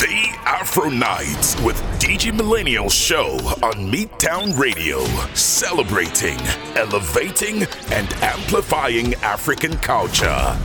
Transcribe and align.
The 0.00 0.34
Afro 0.46 0.88
Nights 0.88 1.60
with 1.60 1.76
Digi 2.00 2.34
Millennial 2.34 2.88
Show 2.88 3.32
on 3.62 3.92
Midtown 3.92 4.58
Radio, 4.58 5.04
celebrating, 5.34 6.38
elevating, 6.74 7.64
and 7.92 8.10
amplifying 8.22 9.12
African 9.16 9.76
culture. 9.76 10.56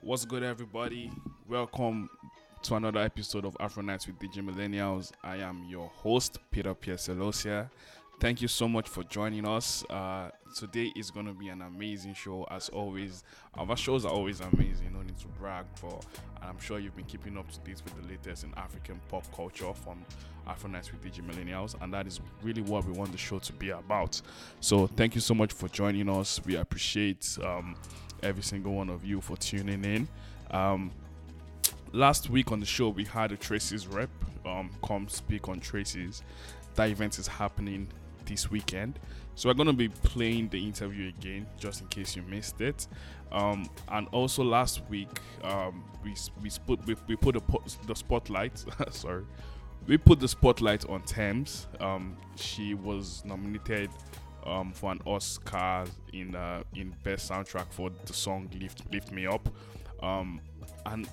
What's 0.00 0.24
good, 0.26 0.44
everybody? 0.44 1.10
Welcome 1.48 2.08
to 2.62 2.76
another 2.76 3.00
episode 3.00 3.44
of 3.44 3.56
Afro 3.58 3.82
Nights 3.82 4.06
with 4.06 4.20
Digi 4.20 4.40
Millennials. 4.40 5.10
I 5.24 5.38
am 5.38 5.64
your 5.68 5.88
host, 5.88 6.38
Peter 6.52 6.72
Piercelosia. 6.72 7.68
Thank 8.20 8.42
you 8.42 8.48
so 8.48 8.66
much 8.66 8.88
for 8.88 9.04
joining 9.04 9.46
us. 9.46 9.84
Uh, 9.88 10.30
today 10.52 10.92
is 10.96 11.08
going 11.08 11.26
to 11.26 11.32
be 11.32 11.50
an 11.50 11.62
amazing 11.62 12.14
show, 12.14 12.48
as 12.50 12.68
always. 12.68 13.22
Our 13.56 13.76
shows 13.76 14.04
are 14.04 14.10
always 14.10 14.40
amazing, 14.40 14.92
no 14.92 15.02
need 15.02 15.16
to 15.20 15.28
brag, 15.28 15.66
but 15.80 16.04
I'm 16.42 16.58
sure 16.58 16.80
you've 16.80 16.96
been 16.96 17.04
keeping 17.04 17.38
up 17.38 17.48
to 17.52 17.60
date 17.60 17.80
with 17.84 17.94
the 18.02 18.08
latest 18.08 18.42
in 18.42 18.52
African 18.56 19.00
pop 19.08 19.24
culture 19.32 19.72
from 19.72 20.04
Afro 20.48 20.68
Nights 20.68 20.90
with 20.90 21.00
Digi 21.04 21.24
Millennials, 21.24 21.80
and 21.80 21.94
that 21.94 22.08
is 22.08 22.18
really 22.42 22.60
what 22.62 22.84
we 22.86 22.92
want 22.92 23.12
the 23.12 23.18
show 23.18 23.38
to 23.38 23.52
be 23.52 23.70
about. 23.70 24.20
So, 24.58 24.88
thank 24.88 25.14
you 25.14 25.20
so 25.20 25.34
much 25.34 25.52
for 25.52 25.68
joining 25.68 26.08
us. 26.08 26.40
We 26.44 26.56
appreciate 26.56 27.38
um, 27.44 27.76
every 28.24 28.42
single 28.42 28.74
one 28.74 28.90
of 28.90 29.04
you 29.04 29.20
for 29.20 29.36
tuning 29.36 29.84
in. 29.84 30.08
Um, 30.50 30.90
last 31.92 32.30
week 32.30 32.50
on 32.50 32.58
the 32.58 32.66
show, 32.66 32.88
we 32.88 33.04
had 33.04 33.30
a 33.30 33.36
Traces 33.36 33.86
rep 33.86 34.10
um, 34.44 34.70
come 34.84 35.06
speak 35.06 35.48
on 35.48 35.60
Traces. 35.60 36.24
That 36.74 36.90
event 36.90 37.18
is 37.18 37.26
happening 37.28 37.88
this 38.28 38.50
weekend. 38.50 38.98
So 39.34 39.48
we're 39.48 39.54
going 39.54 39.68
to 39.68 39.72
be 39.72 39.88
playing 39.88 40.48
the 40.48 40.64
interview 40.64 41.08
again, 41.08 41.46
just 41.58 41.80
in 41.80 41.86
case 41.88 42.16
you 42.16 42.22
missed 42.22 42.60
it. 42.60 42.86
Um, 43.30 43.68
and 43.88 44.08
also 44.12 44.42
last 44.42 44.82
week, 44.88 45.08
um, 45.42 45.84
we 46.02 46.14
we 46.42 46.50
put 46.66 46.86
we, 46.86 46.96
we 47.06 47.16
put 47.16 47.34
po- 47.46 47.62
the 47.86 47.94
spotlight. 47.94 48.64
sorry, 48.90 49.24
we 49.86 49.96
put 49.96 50.20
the 50.20 50.28
spotlight 50.28 50.88
on 50.88 51.02
Tems. 51.02 51.66
Um, 51.80 52.16
she 52.36 52.74
was 52.74 53.22
nominated 53.24 53.90
um, 54.44 54.72
for 54.72 54.92
an 54.92 55.00
Oscar 55.06 55.84
in 56.12 56.34
uh, 56.34 56.62
in 56.74 56.94
best 57.02 57.30
soundtrack 57.30 57.72
for 57.72 57.90
the 58.06 58.12
song 58.12 58.50
"Lift 58.60 58.82
Lift 58.92 59.12
Me 59.12 59.26
Up." 59.26 59.48
Um, 60.02 60.40
and 60.86 61.08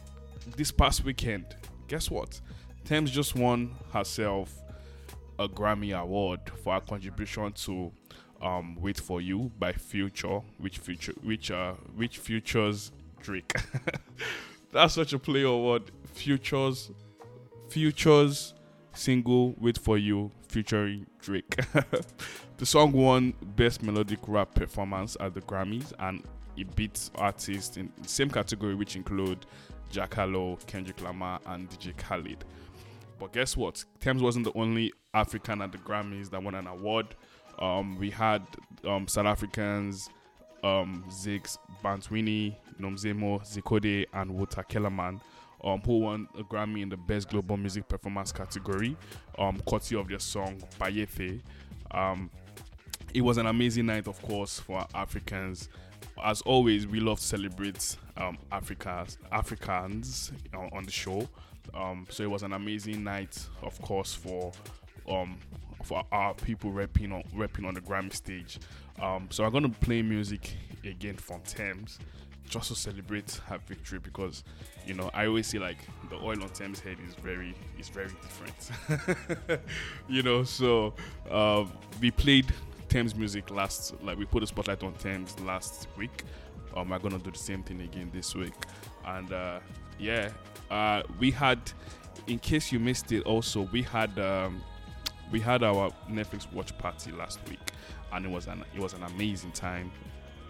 this 0.55 0.71
past 0.71 1.03
weekend, 1.03 1.45
guess 1.87 2.09
what? 2.09 2.39
Tems 2.85 3.11
just 3.11 3.35
won 3.35 3.75
herself 3.91 4.53
a 5.39 5.47
Grammy 5.47 5.97
Award 5.99 6.39
for 6.63 6.73
her 6.73 6.81
contribution 6.81 7.51
to 7.53 7.91
um, 8.41 8.75
"Wait 8.79 8.99
for 8.99 9.21
You" 9.21 9.51
by 9.59 9.73
Future, 9.73 10.41
which 10.57 10.77
future 10.77 11.13
which 11.23 11.51
uh 11.51 11.73
which 11.95 12.17
features 12.17 12.91
Drake. 13.21 13.53
That's 14.71 14.93
such 14.93 15.13
a 15.13 15.19
play 15.19 15.43
award. 15.43 15.91
Futures, 16.13 16.91
Futures 17.69 18.53
single 18.93 19.55
"Wait 19.59 19.77
for 19.77 19.97
You" 19.97 20.31
featuring 20.47 21.07
Drake. 21.19 21.55
the 22.57 22.65
song 22.65 22.91
won 22.91 23.33
Best 23.55 23.83
Melodic 23.83 24.19
Rap 24.27 24.53
Performance 24.53 25.17
at 25.19 25.33
the 25.33 25.41
Grammys, 25.41 25.93
and 25.99 26.23
it 26.57 26.73
beats 26.75 27.11
artists 27.15 27.77
in 27.77 27.91
the 28.01 28.07
same 28.07 28.29
category, 28.29 28.75
which 28.75 28.95
include 28.95 29.45
Jack 29.89 30.13
Harlow, 30.13 30.57
Kendrick 30.67 31.01
Lamar, 31.01 31.39
and 31.47 31.69
DJ 31.69 31.95
Khaled. 31.97 32.43
But 33.19 33.33
guess 33.33 33.55
what? 33.55 33.83
Tems 33.99 34.21
wasn't 34.21 34.45
the 34.45 34.53
only 34.57 34.93
African 35.15 35.61
at 35.61 35.71
the 35.71 35.77
Grammys 35.79 36.29
that 36.29 36.43
won 36.43 36.53
an 36.55 36.67
award. 36.67 37.15
Um, 37.57 37.97
we 37.97 38.09
had 38.11 38.41
um, 38.83 39.07
South 39.07 39.25
Africans, 39.25 40.09
um, 40.63 41.05
Zakes, 41.09 41.57
Bantwini, 41.83 42.55
Nomcebo, 42.79 43.41
Zikode, 43.41 44.05
and 44.13 44.31
Wouter 44.31 44.63
Kellerman, 44.63 45.21
um, 45.63 45.81
who 45.81 45.99
won 45.99 46.27
a 46.37 46.43
Grammy 46.43 46.81
in 46.81 46.89
the 46.89 46.97
Best 46.97 47.29
Global 47.29 47.55
Music 47.55 47.87
Performance 47.87 48.31
category, 48.31 48.97
um, 49.39 49.61
courtesy 49.65 49.95
of 49.95 50.09
their 50.09 50.19
song 50.19 50.61
Bayete. 50.79 51.41
Um, 51.91 52.29
it 53.13 53.21
was 53.21 53.37
an 53.37 53.45
amazing 53.45 53.85
night, 53.85 54.07
of 54.07 54.21
course, 54.21 54.59
for 54.59 54.85
Africans. 54.93 55.69
As 56.21 56.41
always, 56.41 56.85
we 56.85 56.99
love 56.99 57.19
to 57.19 57.25
celebrate 57.25 57.95
um, 58.17 58.37
Africa's, 58.51 59.17
Africans 59.31 60.33
on, 60.53 60.69
on 60.73 60.83
the 60.83 60.91
show. 60.91 61.27
Um, 61.73 62.05
so 62.09 62.23
it 62.23 62.29
was 62.29 62.43
an 62.43 62.53
amazing 62.53 63.03
night, 63.03 63.47
of 63.61 63.81
course, 63.81 64.13
for 64.13 64.51
um, 65.09 65.37
for 65.83 66.03
our 66.11 66.33
people 66.33 66.71
rapping 66.71 67.11
on 67.11 67.23
rapping 67.33 67.65
on 67.65 67.73
the 67.73 67.81
Grammy 67.81 68.13
stage. 68.13 68.59
Um, 68.99 69.27
so 69.29 69.43
I'm 69.43 69.51
gonna 69.51 69.69
play 69.69 70.01
music 70.01 70.55
again 70.83 71.15
from 71.17 71.41
Tems 71.41 71.99
just 72.49 72.67
to 72.67 72.75
celebrate 72.75 73.41
her 73.47 73.57
victory 73.67 73.99
because 73.99 74.43
you 74.85 74.93
know 74.93 75.09
I 75.13 75.27
always 75.27 75.47
say 75.47 75.59
like 75.59 75.77
the 76.09 76.15
oil 76.17 76.41
on 76.41 76.49
Tems 76.49 76.79
head 76.79 76.97
is 77.07 77.15
very 77.15 77.55
is 77.79 77.89
very 77.89 78.11
different. 78.21 79.61
you 80.07 80.23
know, 80.23 80.43
so 80.43 80.93
uh, 81.29 81.65
we 82.01 82.11
played 82.11 82.53
Tems 82.89 83.15
music 83.15 83.49
last 83.51 83.93
like 84.03 84.17
we 84.17 84.25
put 84.25 84.43
a 84.43 84.47
spotlight 84.47 84.83
on 84.83 84.93
Tems 84.93 85.39
last 85.41 85.87
week. 85.97 86.23
Um, 86.75 86.91
I'm 86.91 87.01
gonna 87.01 87.19
do 87.19 87.31
the 87.31 87.37
same 87.37 87.63
thing 87.63 87.81
again 87.81 88.09
this 88.13 88.35
week, 88.35 88.53
and 89.05 89.31
uh, 89.31 89.59
yeah, 89.99 90.29
uh, 90.69 91.03
we 91.19 91.31
had 91.31 91.59
in 92.27 92.39
case 92.39 92.71
you 92.71 92.79
missed 92.79 93.11
it 93.11 93.23
also 93.23 93.61
we 93.71 93.81
had 93.81 94.17
um, 94.19 94.61
we 95.31 95.39
had 95.39 95.63
our 95.63 95.91
Netflix 96.09 96.51
watch 96.53 96.77
party 96.77 97.11
last 97.11 97.39
week, 97.49 97.59
and 98.13 98.25
it 98.25 98.31
was 98.31 98.47
an 98.47 98.63
it 98.73 98.79
was 98.79 98.93
an 98.93 99.03
amazing 99.03 99.51
time. 99.51 99.91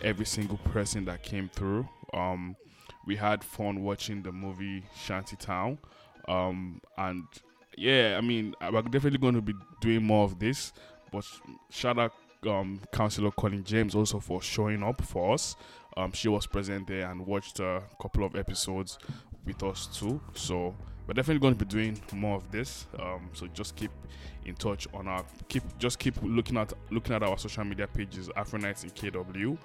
Every 0.02 0.25
single 0.25 0.58
person 0.58 1.06
that 1.06 1.24
came 1.24 1.50
through, 1.50 1.88
um, 2.13 2.56
we 3.06 3.16
had 3.16 3.44
fun 3.44 3.84
watching 3.84 4.22
the 4.22 4.31
movie 4.31 4.84
Shantytown, 4.96 5.78
um, 6.28 6.81
and 6.97 7.24
yeah, 7.78 8.16
I 8.18 8.22
mean 8.22 8.56
we're 8.72 8.81
definitely 8.84 9.19
going 9.19 9.36
to 9.36 9.41
be 9.41 9.53
doing 9.81 10.03
more 10.03 10.25
of 10.25 10.40
this. 10.40 10.74
But 11.12 11.25
shout 11.69 11.97
out 11.97 12.13
um, 12.47 12.80
Councillor 12.92 13.31
Colleen 13.31 13.63
James 13.63 13.96
also 13.96 14.19
for 14.19 14.42
showing 14.42 14.84
up 14.84 15.02
for 15.02 15.34
us. 15.34 15.56
Um, 15.97 16.12
she 16.12 16.28
was 16.28 16.46
present 16.46 16.88
there 16.88 17.09
and 17.09 17.25
watched 17.25 17.59
a 17.59 17.84
couple 18.02 18.25
of 18.25 18.36
episodes 18.36 18.97
with 19.46 19.63
us 19.63 19.88
too. 19.88 20.19
So 20.34 20.75
we're 21.08 21.14
definitely 21.14 21.40
going 21.40 21.56
to 21.56 21.66
be 21.66 21.70
doing 21.70 22.02
more 22.14 22.38
of 22.38 22.52
this. 22.52 22.88
Um, 23.00 23.30
so 23.34 23.48
just 23.48 23.76
keep 23.76 23.92
in 24.46 24.56
touch 24.56 24.88
on 24.94 25.08
our 25.08 25.24
keep 25.48 25.64
just 25.80 25.98
keep 26.00 26.16
looking 26.22 26.58
at 26.58 26.74
looking 26.92 27.16
at 27.16 27.24
our 27.24 27.38
social 27.38 27.64
media 27.64 27.88
pages, 27.88 28.30
Afro 28.36 28.60
Nights 28.60 28.84
in 28.84 28.92
KW 28.92 29.58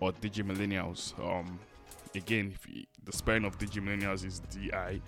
or 0.00 0.12
Digi 0.12 0.44
Millennials. 0.44 1.18
Um, 1.18 1.58
again, 2.14 2.54
you, 2.68 2.84
the 3.04 3.12
spelling 3.12 3.44
of 3.44 3.58
Digi 3.58 3.82
Millennials 3.82 4.24
is 4.24 4.40
D 4.50 4.70
I 4.72 5.00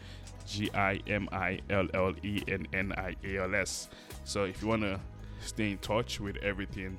G 0.46 0.70
I 0.74 1.00
M 1.06 1.28
I 1.32 1.60
L 1.70 1.86
L 1.94 2.14
E 2.22 2.42
N 2.48 2.66
N 2.72 2.92
I 2.96 3.16
A 3.24 3.42
L 3.42 3.54
S. 3.54 3.88
So 4.24 4.44
if 4.44 4.62
you 4.62 4.68
want 4.68 4.82
to 4.82 5.00
stay 5.40 5.70
in 5.72 5.78
touch 5.78 6.20
with 6.20 6.36
everything 6.38 6.98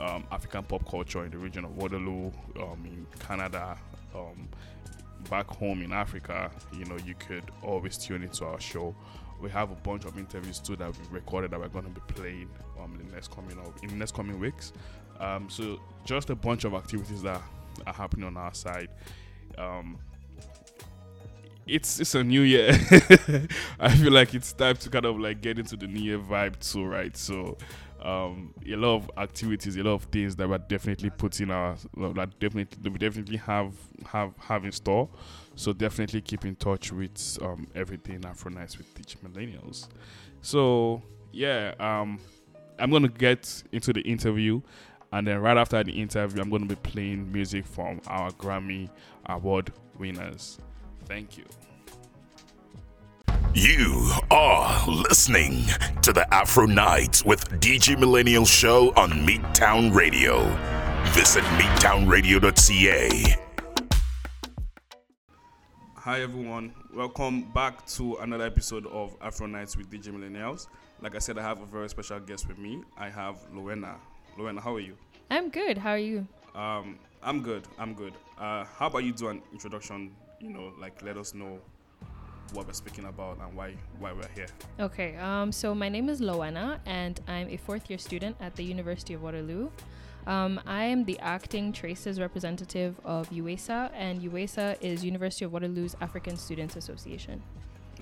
um, 0.00 0.24
African 0.30 0.62
pop 0.64 0.88
culture 0.88 1.24
in 1.24 1.30
the 1.30 1.38
region 1.38 1.64
of 1.64 1.76
Waterloo, 1.76 2.30
um, 2.60 2.82
in 2.84 3.06
Canada, 3.18 3.76
um, 4.14 4.48
back 5.30 5.46
home 5.48 5.82
in 5.82 5.92
Africa, 5.92 6.50
you 6.72 6.84
know, 6.84 6.96
you 7.04 7.14
could 7.18 7.44
always 7.62 7.96
tune 7.98 8.22
into 8.22 8.44
our 8.44 8.60
show. 8.60 8.94
We 9.40 9.50
have 9.50 9.70
a 9.70 9.74
bunch 9.76 10.04
of 10.04 10.18
interviews 10.18 10.58
too 10.58 10.76
that 10.76 10.86
we've 10.86 11.12
recorded 11.12 11.50
that 11.50 11.60
we're 11.60 11.68
going 11.68 11.86
to 11.86 11.90
be 11.90 12.00
playing 12.14 12.48
um, 12.80 12.98
in 13.00 13.08
the 13.08 13.14
next 13.14 13.32
coming 13.32 13.58
of, 13.58 13.74
in 13.82 13.88
the 13.88 13.96
next 13.96 14.14
coming 14.14 14.38
weeks. 14.38 14.72
Um, 15.18 15.48
so 15.50 15.80
just 16.04 16.30
a 16.30 16.34
bunch 16.34 16.64
of 16.64 16.74
activities 16.74 17.22
that 17.22 17.40
are 17.86 17.92
happening 17.94 18.26
on 18.26 18.36
our 18.36 18.54
side. 18.54 18.88
Um, 19.58 19.98
it's 21.66 22.00
it's 22.00 22.14
a 22.14 22.24
new 22.24 22.42
year. 22.42 22.70
I 23.80 23.94
feel 23.94 24.12
like 24.12 24.34
it's 24.34 24.52
time 24.52 24.76
to 24.76 24.90
kind 24.90 25.04
of 25.04 25.18
like 25.18 25.40
get 25.40 25.58
into 25.58 25.76
the 25.76 25.86
new 25.86 26.00
year 26.00 26.18
vibe 26.18 26.58
too, 26.58 26.84
right? 26.84 27.16
So 27.16 27.56
um, 28.04 28.52
a 28.66 28.76
lot 28.76 28.96
of 28.96 29.10
activities, 29.16 29.76
a 29.76 29.82
lot 29.82 29.94
of 29.94 30.04
things 30.04 30.36
that 30.36 30.48
we're 30.48 30.58
definitely 30.58 31.10
putting 31.10 31.50
our 31.50 31.76
that 31.96 32.38
definitely 32.38 32.90
we 32.90 32.98
definitely 32.98 33.36
have 33.38 33.74
have 34.06 34.32
have 34.38 34.64
in 34.64 34.72
store. 34.72 35.08
So 35.54 35.72
definitely 35.72 36.20
keep 36.22 36.44
in 36.44 36.56
touch 36.56 36.92
with 36.92 37.38
um, 37.42 37.66
everything 37.74 38.24
Afro 38.24 38.50
Nights 38.50 38.78
with 38.78 38.92
Digi 38.94 39.16
Millennials. 39.18 39.88
So 40.40 41.02
yeah, 41.32 41.74
um, 41.78 42.18
I'm 42.78 42.90
gonna 42.90 43.08
get 43.08 43.62
into 43.72 43.92
the 43.92 44.00
interview, 44.00 44.60
and 45.12 45.26
then 45.26 45.38
right 45.40 45.56
after 45.56 45.82
the 45.84 45.92
interview, 45.92 46.42
I'm 46.42 46.50
gonna 46.50 46.66
be 46.66 46.76
playing 46.76 47.30
music 47.30 47.66
from 47.66 48.00
our 48.06 48.30
Grammy 48.32 48.90
Award 49.26 49.72
winners. 49.98 50.58
Thank 51.06 51.36
you. 51.38 51.44
You 53.54 54.10
are 54.30 54.88
listening 54.88 55.66
to 56.00 56.14
the 56.14 56.26
Afro 56.32 56.64
Nights 56.64 57.22
with 57.22 57.46
Digi 57.60 57.98
Millennial 57.98 58.46
Show 58.46 58.94
on 58.94 59.10
Midtown 59.10 59.94
Radio. 59.94 60.44
Visit 61.08 61.44
midtownradio.ca. 61.60 63.36
Hi 65.96 66.22
everyone, 66.22 66.72
welcome 66.94 67.52
back 67.52 67.84
to 67.88 68.16
another 68.22 68.46
episode 68.46 68.86
of 68.86 69.14
Afro 69.20 69.46
Nights 69.46 69.76
with 69.76 69.90
Digi 69.90 70.08
Millennials. 70.08 70.68
Like 71.02 71.14
I 71.14 71.18
said, 71.18 71.36
I 71.36 71.42
have 71.42 71.60
a 71.60 71.66
very 71.66 71.90
special 71.90 72.20
guest 72.20 72.48
with 72.48 72.56
me. 72.56 72.82
I 72.96 73.10
have 73.10 73.36
Luena. 73.52 73.96
Luena, 74.38 74.62
how 74.62 74.74
are 74.76 74.80
you? 74.80 74.96
I'm 75.30 75.50
good. 75.50 75.76
How 75.76 75.90
are 75.90 75.98
you? 75.98 76.26
Um, 76.54 76.98
I'm 77.22 77.42
good. 77.42 77.68
I'm 77.78 77.92
good. 77.92 78.14
Uh, 78.38 78.64
how 78.64 78.86
about 78.86 79.04
you 79.04 79.12
do 79.12 79.28
an 79.28 79.42
introduction? 79.52 80.16
You 80.40 80.48
know, 80.48 80.72
like 80.80 81.02
let 81.02 81.18
us 81.18 81.34
know 81.34 81.60
what 82.52 82.66
we're 82.66 82.72
speaking 82.72 83.06
about 83.06 83.38
and 83.40 83.54
why 83.54 83.74
why 83.98 84.12
we're 84.12 84.28
here. 84.34 84.46
Okay, 84.80 85.16
um, 85.16 85.52
so 85.52 85.74
my 85.74 85.88
name 85.88 86.08
is 86.08 86.20
Loana, 86.20 86.78
and 86.86 87.20
I'm 87.26 87.48
a 87.48 87.56
fourth 87.56 87.88
year 87.90 87.98
student 87.98 88.36
at 88.40 88.56
the 88.56 88.64
University 88.64 89.14
of 89.14 89.22
Waterloo. 89.22 89.70
Um, 90.26 90.60
I 90.66 90.84
am 90.84 91.04
the 91.04 91.18
acting 91.18 91.72
Traces 91.72 92.20
representative 92.20 93.00
of 93.04 93.28
UESA, 93.30 93.90
and 93.94 94.22
UESA 94.22 94.76
is 94.80 95.04
University 95.04 95.44
of 95.44 95.52
Waterloo's 95.52 95.96
African 96.00 96.36
Students 96.36 96.76
Association. 96.76 97.42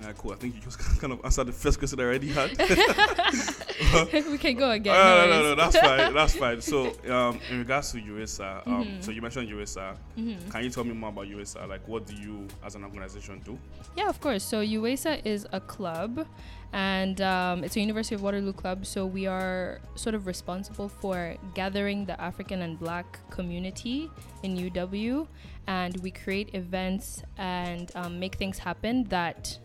Yeah, 0.01 0.13
cool. 0.17 0.31
I 0.33 0.35
think 0.35 0.55
you 0.55 0.61
just 0.61 0.79
kind 0.99 1.13
of 1.13 1.19
answered 1.23 1.45
the 1.47 1.51
first 1.51 1.77
question 1.79 1.99
I 1.99 2.03
already 2.03 2.29
had. 2.29 2.49
we 4.31 4.37
can 4.37 4.55
go 4.57 4.71
again. 4.71 4.95
Uh, 4.95 5.25
no, 5.25 5.25
no, 5.29 5.41
no, 5.41 5.49
no, 5.49 5.55
that's 5.55 5.77
fine. 5.77 6.13
That's 6.13 6.35
fine. 6.35 6.61
So, 6.61 6.87
um, 7.09 7.39
in 7.49 7.59
regards 7.59 7.91
to 7.91 7.99
USA, 7.99 8.61
um, 8.65 8.85
Mhm. 8.85 9.03
so 9.03 9.11
you 9.11 9.21
mentioned 9.21 9.47
USA. 9.49 9.93
Mhm. 10.17 10.49
Can 10.51 10.63
you 10.63 10.69
tell 10.69 10.83
me 10.83 10.93
more 10.93 11.09
about 11.09 11.27
USA? 11.27 11.65
Like, 11.65 11.87
what 11.87 12.07
do 12.07 12.15
you, 12.15 12.47
as 12.65 12.75
an 12.75 12.83
organization, 12.83 13.41
do? 13.45 13.57
Yeah, 13.95 14.09
of 14.09 14.19
course. 14.19 14.43
So 14.43 14.61
UWESA 14.61 15.21
is 15.25 15.45
a 15.51 15.59
club, 15.59 16.25
and 16.73 17.19
um, 17.21 17.63
it's 17.63 17.75
a 17.75 17.79
University 17.79 18.15
of 18.15 18.21
Waterloo 18.23 18.53
club. 18.53 18.85
So 18.85 19.05
we 19.05 19.27
are 19.27 19.81
sort 19.95 20.15
of 20.15 20.25
responsible 20.25 20.89
for 20.89 21.35
gathering 21.53 22.05
the 22.05 22.19
African 22.19 22.61
and 22.61 22.79
Black 22.79 23.19
community 23.29 24.09
in 24.43 24.55
UW, 24.57 25.27
and 25.67 25.97
we 26.01 26.11
create 26.11 26.55
events 26.55 27.23
and 27.37 27.91
um, 27.95 28.19
make 28.19 28.35
things 28.35 28.57
happen 28.59 29.03
that 29.09 29.57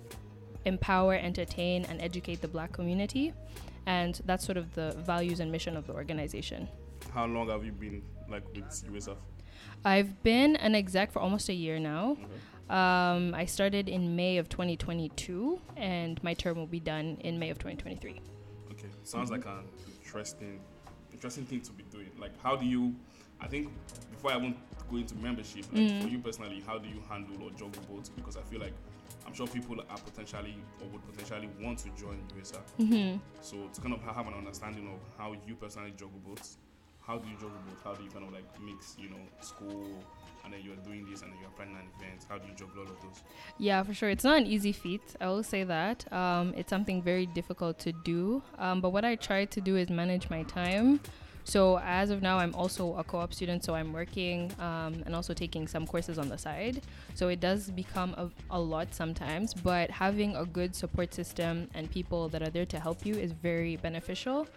empower, 0.67 1.15
entertain, 1.15 1.85
and 1.87 2.01
educate 2.03 2.41
the 2.43 2.49
Black 2.49 2.73
community. 2.73 3.33
And 3.87 4.21
that's 4.27 4.45
sort 4.45 4.59
of 4.59 4.75
the 4.75 4.93
values 5.07 5.41
and 5.41 5.51
mission 5.51 5.77
of 5.77 5.87
the 5.87 5.93
organization. 5.95 6.69
How 7.15 7.27
long 7.27 7.49
have 7.49 7.65
you 7.65 7.73
been 7.73 8.03
like 8.29 8.43
with 8.55 8.85
USA? 8.93 9.15
I've 9.85 10.23
been 10.23 10.57
an 10.57 10.75
exec 10.75 11.13
for 11.13 11.21
almost 11.21 11.49
a 11.49 11.53
year 11.55 11.79
now. 11.79 12.13
Okay. 12.13 12.33
Um, 12.69 13.33
I 13.35 13.45
started 13.47 13.89
in 13.89 14.17
May 14.17 14.39
of 14.39 14.49
2022, 14.49 15.61
and 15.77 16.23
my 16.25 16.35
term 16.35 16.57
will 16.59 16.67
be 16.67 16.81
done 16.81 17.17
in 17.21 17.39
May 17.39 17.51
of 17.51 17.59
2023. 17.59 18.21
Okay, 18.73 18.89
sounds 19.05 19.31
Mm-hmm. 19.31 19.33
like 19.41 19.47
an 19.47 19.65
interesting, 20.03 20.59
interesting 21.13 21.45
thing 21.47 21.61
to 21.61 21.73
be 21.73 21.85
doing. 21.93 22.11
Like, 22.19 22.33
how 22.43 22.57
do 22.57 22.67
you? 22.67 22.95
I 23.41 23.47
think 23.47 23.71
before 24.11 24.33
I 24.33 24.37
won't 24.37 24.57
go 24.91 24.97
into 24.97 25.15
membership, 25.17 25.65
like 25.73 25.83
Mm. 25.83 26.03
for 26.03 26.09
you 26.09 26.19
personally, 26.19 26.63
how 26.67 26.79
do 26.79 26.89
you 26.89 27.01
handle 27.09 27.41
or 27.45 27.51
juggle 27.51 27.83
both? 27.89 28.15
Because 28.17 28.37
I 28.37 28.43
feel 28.43 28.61
like 28.61 28.73
I'm 29.27 29.35
sure 29.35 29.47
people 29.47 29.81
are 29.81 29.99
potentially 29.99 30.57
or 30.81 30.89
would 30.89 31.07
potentially 31.07 31.49
want 31.61 31.79
to 31.81 31.89
join 32.01 32.19
USA. 32.37 32.59
Mm-hmm. 32.79 33.19
So 33.41 33.57
to 33.73 33.81
kind 33.81 33.95
of 33.95 34.03
have 34.03 34.27
an 34.27 34.35
understanding 34.35 34.87
of 34.87 35.01
how 35.19 35.35
you 35.47 35.57
personally 35.57 35.93
juggle 35.97 36.21
both, 36.25 36.57
how 37.07 37.19
do 37.19 37.29
you 37.29 37.35
juggle 37.35 37.59
both? 37.69 37.83
How 37.85 37.95
do 37.95 38.05
you 38.05 38.11
kind 38.11 38.27
of 38.27 38.33
like 38.33 38.45
mix, 38.61 38.97
you 38.99 39.09
know, 39.11 39.23
school 39.41 39.87
and 40.45 40.53
then 40.53 40.61
you're 40.63 40.77
doing 40.77 41.09
this 41.11 41.23
and 41.23 41.33
then 41.33 41.39
you're 41.41 41.51
planning 41.51 41.77
an 41.77 41.89
event? 41.99 42.25
How 42.29 42.39
do 42.39 42.47
you 42.49 42.55
juggle 42.55 42.83
all 42.83 42.91
of 42.91 43.01
those? 43.03 43.23
Yeah, 43.59 43.83
for 43.83 43.95
sure. 43.95 44.11
It's 44.11 44.25
not 44.25 44.39
an 44.39 44.47
easy 44.47 44.73
feat. 44.73 45.03
I 45.21 45.27
will 45.27 45.43
say 45.43 45.65
that. 45.65 46.11
Um, 46.13 46.55
it's 46.57 46.71
something 46.71 47.03
very 47.03 47.27
difficult 47.27 47.79
to 47.81 47.93
do. 47.93 48.43
Um, 48.59 48.81
but 48.81 48.91
what 48.91 49.05
I 49.05 49.17
try 49.17 49.45
to 49.45 49.61
do 49.61 49.77
is 49.77 49.91
manage 49.91 50.31
my 50.31 50.45
time. 50.45 51.01
So 51.47 51.79
as 51.79 52.11
of 52.11 52.23
now, 52.23 52.39
I'm 52.39 52.53
also 52.57 52.97
a 52.97 53.05
co-op 53.05 53.33
student, 53.33 53.63
so 53.63 53.77
I'm 53.77 53.93
working 53.93 54.53
um, 54.59 55.05
and 55.07 55.15
also 55.15 55.33
taking 55.33 55.69
some 55.69 55.87
courses 55.87 56.19
on 56.19 56.29
the 56.29 56.37
side. 56.37 56.83
So 57.15 57.29
it 57.29 57.39
does 57.39 57.71
become 57.71 58.15
a, 58.19 58.29
a 58.51 58.61
lot 58.61 58.93
sometimes, 58.93 59.55
but 59.55 59.89
having 59.89 60.35
a 60.35 60.45
good 60.45 60.75
support 60.75 61.15
system 61.15 61.69
and 61.73 61.89
people 61.89 62.29
that 62.31 62.43
are 62.43 62.51
there 62.51 62.67
to 62.67 62.81
help 62.81 63.07
you 63.07 63.15
is 63.15 63.31
very 63.31 63.77
beneficial 63.77 64.49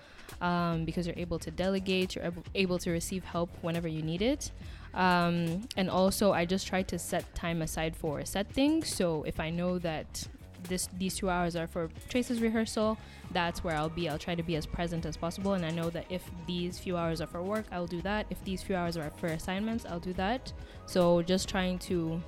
um, 0.41 0.83
because 0.83 1.05
you're 1.05 1.19
able 1.19 1.37
to 1.37 1.51
delegate, 1.51 2.15
you're 2.15 2.33
able, 2.55 2.79
to 2.79 2.89
receive 2.89 3.23
help 3.23 3.51
whenever 3.61 3.87
you 3.87 4.01
need 4.01 4.23
it. 4.23 4.49
Um, 4.95 5.67
and 5.77 5.91
also, 5.91 6.31
I 6.31 6.45
just 6.45 6.65
try 6.65 6.81
to 6.81 6.97
set 6.97 7.35
time 7.35 7.61
aside 7.61 7.95
for 7.95 8.25
set 8.25 8.51
things. 8.51 8.93
So 8.93 9.23
if 9.27 9.39
I 9.39 9.51
know 9.51 9.77
that 9.77 10.27
this 10.63 10.87
these 10.97 11.15
two 11.15 11.29
hours 11.29 11.55
are 11.55 11.67
for 11.67 11.89
Trace's 12.09 12.41
rehearsal, 12.41 12.97
that's 13.31 13.63
where 13.63 13.75
I'll 13.75 13.89
be. 13.89 14.09
I'll 14.09 14.17
try 14.19 14.35
to 14.35 14.43
be 14.43 14.55
as 14.55 14.65
present 14.65 15.05
as 15.05 15.15
possible. 15.17 15.53
And 15.53 15.65
I 15.65 15.71
know 15.71 15.89
that 15.91 16.05
if 16.09 16.23
these 16.47 16.77
few 16.79 16.97
hours 16.97 17.21
are 17.21 17.27
for 17.27 17.41
work, 17.41 17.65
I'll 17.71 17.87
do 17.87 18.01
that. 18.01 18.25
If 18.29 18.43
these 18.43 18.61
few 18.63 18.75
hours 18.75 18.97
are 18.97 19.09
for 19.11 19.27
assignments, 19.27 19.85
I'll 19.85 19.99
do 19.99 20.13
that. 20.13 20.51
So 20.85 21.21
just 21.21 21.47
trying 21.49 21.79
to 21.79 22.21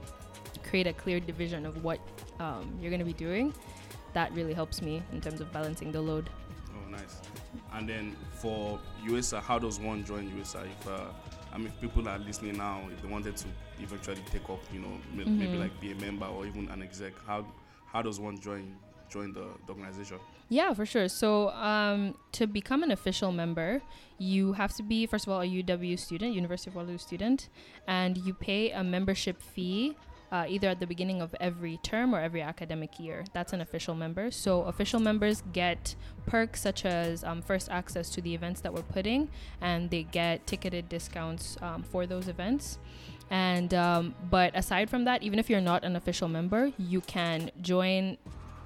create 0.64 0.88
a 0.88 0.94
clear 0.94 1.20
division 1.20 1.66
of 1.66 1.84
what 1.84 2.00
um, 2.40 2.78
you're 2.80 2.92
going 2.92 3.00
to 3.00 3.06
be 3.06 3.14
doing. 3.14 3.54
That 4.14 4.32
really 4.34 4.54
helps 4.54 4.82
me 4.82 5.02
in 5.12 5.22
terms 5.22 5.42
of 5.42 5.52
balancing 5.52 5.92
the 5.92 6.02
load. 6.02 6.30
Oh, 6.76 6.90
nice. 6.90 7.18
And 7.74 7.88
then 7.88 8.16
for 8.34 8.80
USA, 9.06 9.40
how 9.40 9.58
does 9.60 9.80
one 9.80 10.04
join 10.04 10.30
USA? 10.38 10.60
If 10.62 10.88
uh, 10.88 11.06
I 11.54 11.58
mean, 11.58 11.68
if 11.68 11.80
people 11.82 12.08
are 12.08 12.18
listening 12.20 12.58
now, 12.58 12.82
if 12.94 13.02
they 13.02 13.08
wanted 13.10 13.36
to 13.38 13.48
eventually 13.82 14.22
take 14.32 14.50
up, 14.50 14.60
you 14.74 14.80
know, 14.80 14.98
m- 15.14 15.38
maybe 15.38 15.58
Mhm. 15.58 15.60
like 15.60 15.80
be 15.82 15.92
a 15.92 15.96
member 15.96 16.26
or 16.26 16.46
even 16.46 16.70
an 16.70 16.82
exec, 16.82 17.14
how 17.26 17.46
how 17.92 18.02
does 18.02 18.20
one 18.20 18.40
join 18.40 18.78
join 19.10 19.34
the, 19.34 19.46
the 19.68 19.74
organization? 19.74 20.18
Yeah, 20.50 20.74
for 20.74 20.86
sure. 20.86 21.08
So, 21.08 21.50
um, 21.50 22.16
to 22.34 22.48
become 22.48 22.84
an 22.84 22.92
official 22.92 23.32
member, 23.32 23.82
you 24.18 24.54
have 24.54 24.74
to 24.76 24.84
be, 24.84 25.06
first 25.06 25.28
of 25.28 25.34
all, 25.34 25.42
a 25.42 25.46
UW 25.46 26.00
student, 26.00 26.34
University 26.34 26.70
of 26.70 26.76
Waterloo 26.76 26.98
student, 26.98 27.50
and 27.88 28.18
you 28.18 28.34
pay 28.34 28.72
a 28.72 28.84
membership 28.84 29.42
fee 29.42 29.96
uh, 30.32 30.46
either 30.48 30.70
at 30.70 30.80
the 30.80 30.88
beginning 30.88 31.22
of 31.22 31.36
every 31.42 31.78
term 31.84 32.16
or 32.16 32.20
every 32.20 32.42
academic 32.42 33.00
year. 33.00 33.26
That's 33.34 33.52
an 33.52 33.60
official 33.60 33.96
member. 33.96 34.32
So, 34.32 34.64
official 34.64 35.00
members 35.00 35.44
get 35.54 35.96
perks 36.26 36.62
such 36.62 36.86
as 36.86 37.24
um, 37.24 37.42
first 37.42 37.70
access 37.70 38.10
to 38.12 38.22
the 38.22 38.34
events 38.34 38.62
that 38.62 38.74
we're 38.74 38.82
putting, 38.84 39.30
and 39.60 39.90
they 39.90 40.04
get 40.04 40.48
ticketed 40.48 40.88
discounts 40.90 41.58
um, 41.62 41.84
for 41.84 42.06
those 42.06 42.28
events. 42.28 42.80
And 43.32 43.74
um, 43.74 44.14
but 44.30 44.56
aside 44.56 44.90
from 44.90 45.06
that, 45.06 45.24
even 45.24 45.40
if 45.40 45.50
you're 45.50 45.62
not 45.62 45.84
an 45.84 45.96
official 45.96 46.28
member, 46.28 46.72
you 46.78 47.00
can 47.02 47.50
join 47.62 48.18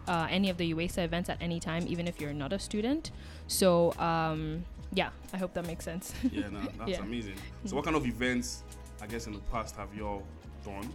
uh, 0.07 0.27
any 0.29 0.49
of 0.49 0.57
the 0.57 0.73
UESA 0.73 1.05
events 1.05 1.29
at 1.29 1.37
any 1.41 1.59
time, 1.59 1.85
even 1.87 2.07
if 2.07 2.19
you're 2.19 2.33
not 2.33 2.51
a 2.51 2.59
student. 2.59 3.11
So 3.47 3.93
um, 3.99 4.65
yeah, 4.91 5.09
I 5.33 5.37
hope 5.37 5.53
that 5.53 5.65
makes 5.67 5.85
sense. 5.85 6.13
Yeah, 6.31 6.49
no, 6.49 6.59
that's 6.79 6.91
Yeah. 6.91 7.01
amazing. 7.01 7.35
So, 7.65 7.75
what 7.75 7.85
kind 7.85 7.95
of 7.95 8.05
events, 8.07 8.63
I 9.01 9.07
guess, 9.07 9.27
in 9.27 9.33
the 9.33 9.39
past 9.51 9.75
have 9.77 9.93
you 9.95 10.07
all 10.07 10.23
done 10.65 10.89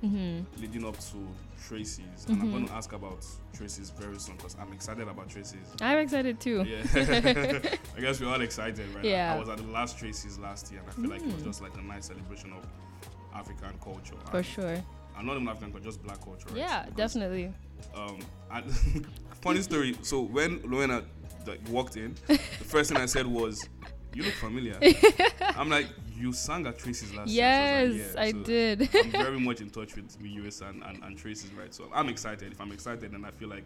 hmm 0.00 0.40
leading 0.60 0.84
up 0.86 0.98
to 0.98 1.28
Traces? 1.66 2.26
And 2.28 2.40
I'm 2.40 2.48
Mhm. 2.48 2.52
going 2.52 2.66
to 2.68 2.72
ask 2.74 2.92
about 2.92 3.24
Traces 3.52 3.90
very 3.90 4.18
soon 4.18 4.36
because 4.36 4.56
I'm 4.60 4.72
excited 4.72 5.06
about 5.08 5.28
Traces. 5.28 5.66
I'm 5.80 5.98
excited 5.98 6.40
too. 6.40 6.64
Yeah, 6.66 6.82
I 7.96 8.00
guess 8.00 8.20
we're 8.20 8.28
all 8.28 8.40
excited, 8.40 8.86
right? 8.94 9.04
Yeah. 9.04 9.34
I 9.34 9.38
was 9.38 9.48
at 9.48 9.58
the 9.58 9.64
last 9.64 9.98
Traces 9.98 10.38
last 10.38 10.70
year, 10.72 10.80
and 10.80 10.88
I 10.88 10.92
feel 10.92 11.10
like 11.10 11.20
it 11.22 11.32
was 11.32 11.42
Mm. 11.42 11.46
just 11.46 11.60
like 11.62 11.76
a 11.76 11.82
nice 11.82 12.06
celebration 12.06 12.52
of 12.52 12.64
African 13.34 13.78
culture. 13.82 14.14
For 14.30 14.38
and, 14.38 14.46
sure. 14.46 14.84
and 15.16 15.26
not 15.26 15.36
even 15.36 15.48
African 15.48 15.72
culture, 15.72 15.86
just 15.86 16.02
black 16.02 16.22
culture. 16.24 16.46
Right? 16.48 16.58
Yeah, 16.58 16.84
Because, 16.84 17.14
definitely. 17.14 17.52
Um, 17.94 18.18
and 18.52 18.72
funny 19.42 19.62
story. 19.62 19.96
So 20.02 20.22
when 20.22 20.60
Luena 20.60 21.04
like, 21.46 21.60
walked 21.68 21.96
in, 21.96 22.14
the 22.26 22.38
first 22.38 22.90
thing 22.90 22.98
I 23.00 23.06
said 23.06 23.26
was, 23.26 23.68
"You 24.14 24.24
look 24.24 24.34
familiar." 24.34 24.78
I'm 25.56 25.68
like, 25.68 25.88
"You 26.16 26.32
sang 26.32 26.66
at 26.66 26.78
Traces 26.78 27.14
last 27.14 27.30
Yes, 27.30 27.92
year." 27.92 28.12
So 28.12 28.18
I 28.18 28.24
like, 28.24 28.34
yeah. 28.34 28.40
So 28.40 28.44
did. 28.44 28.88
I'm 28.94 29.10
very 29.10 29.40
much 29.40 29.60
in 29.60 29.70
touch 29.70 29.94
with, 29.96 30.16
with 30.20 30.30
US 30.30 30.60
and, 30.62 30.82
and, 30.82 31.02
and 31.02 31.18
Traces, 31.18 31.52
right? 31.52 31.74
So 31.74 31.90
I'm 31.94 32.08
excited. 32.08 32.52
If 32.52 32.60
I'm 32.60 32.72
excited, 32.72 33.12
then 33.12 33.24
I 33.24 33.30
feel 33.30 33.48
like 33.48 33.64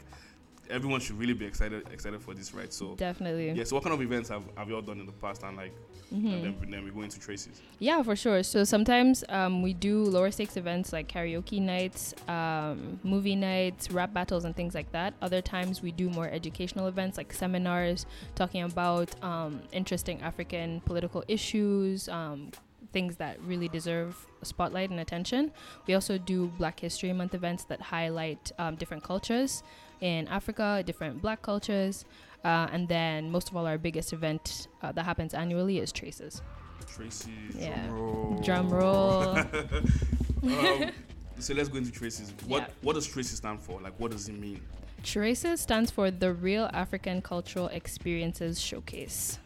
everyone 0.71 1.01
should 1.01 1.19
really 1.19 1.33
be 1.35 1.45
excited 1.47 1.87
excited 1.93 2.21
for 2.23 2.35
this, 2.35 2.53
right? 2.55 2.73
So 2.73 2.95
definitely. 2.97 3.51
yeah. 3.53 3.65
So 3.65 3.77
what 3.77 3.85
kind 3.85 3.95
of 3.95 4.03
events 4.03 4.29
have, 4.29 4.43
have 4.57 4.69
you 4.69 4.75
all 4.77 4.83
done 4.83 5.01
in 5.01 5.07
the 5.07 5.13
past, 5.13 5.43
and 5.43 5.57
like, 5.57 5.73
Mhm. 6.13 6.33
and 6.33 6.45
then, 6.45 6.71
then 6.71 6.85
we 6.85 6.91
go 6.91 7.03
into 7.03 7.21
Traces. 7.21 7.61
Yeah, 7.79 8.03
for 8.03 8.17
sure. 8.17 8.43
So 8.43 8.65
sometimes 8.65 9.25
um, 9.29 9.61
we 9.63 9.75
do 9.75 10.03
lower 10.05 10.31
stakes 10.31 10.57
events 10.57 10.91
like 10.93 11.07
karaoke 11.09 11.61
nights, 11.61 12.15
um, 12.29 12.99
movie 13.03 13.37
nights, 13.37 13.91
rap 13.91 14.15
battles, 14.15 14.45
and 14.45 14.57
things 14.57 14.75
like 14.75 14.91
that. 14.93 15.13
Other 15.21 15.43
times 15.43 15.83
we 15.83 15.93
do 15.93 16.09
more 16.09 16.27
educational 16.29 16.87
events 16.87 17.19
like 17.19 17.33
seminars 17.33 18.07
talking 18.35 18.63
about 18.63 19.23
um, 19.23 19.61
interesting 19.73 20.23
African 20.23 20.81
political 20.83 21.25
issues. 21.29 22.09
Um, 22.09 22.51
Things 22.91 23.17
that 23.17 23.39
really 23.43 23.69
deserve 23.69 24.17
spotlight 24.43 24.89
and 24.89 24.99
attention. 24.99 25.53
We 25.87 25.93
also 25.93 26.17
do 26.17 26.47
Black 26.57 26.81
History 26.81 27.13
Month 27.13 27.35
events 27.35 27.65
that 27.65 27.83
highlight 27.83 28.51
um, 28.59 28.77
different 28.77 29.05
cultures 29.05 29.63
in 30.01 30.29
Africa, 30.29 30.83
different 30.85 31.23
Black 31.23 31.43
cultures, 31.43 32.05
uh, 32.45 32.69
and 32.73 32.89
then 32.89 33.31
most 33.31 33.49
of 33.51 33.57
all, 33.57 33.67
our 33.67 33.79
biggest 33.79 34.13
event 34.13 34.69
uh, 34.83 34.93
that 34.93 35.05
happens 35.05 35.35
annually 35.35 35.79
is 35.79 35.93
Traces. 35.93 36.43
Tracy's. 36.87 37.57
Yeah. 37.57 37.87
Drum 37.87 37.91
roll. 37.93 38.39
Drum 38.43 38.69
roll. 38.71 40.83
um, 40.83 40.91
so 41.39 41.55
let's 41.55 41.69
go 41.69 41.79
into 41.79 41.93
Traces. 41.93 42.33
What 42.47 42.63
Yeah. 42.63 42.69
what 42.83 42.95
does 42.95 43.07
Tracy 43.07 43.37
stand 43.37 43.61
for? 43.61 43.81
Like, 43.81 43.95
what 43.99 44.11
does 44.11 44.29
it 44.29 44.39
mean? 44.39 44.61
Traces 45.05 45.61
stands 45.61 45.91
for 45.91 46.11
the 46.11 46.33
Real 46.33 46.69
African 46.73 47.23
Cultural 47.23 47.69
Experiences 47.69 48.61
Showcase. 48.61 49.39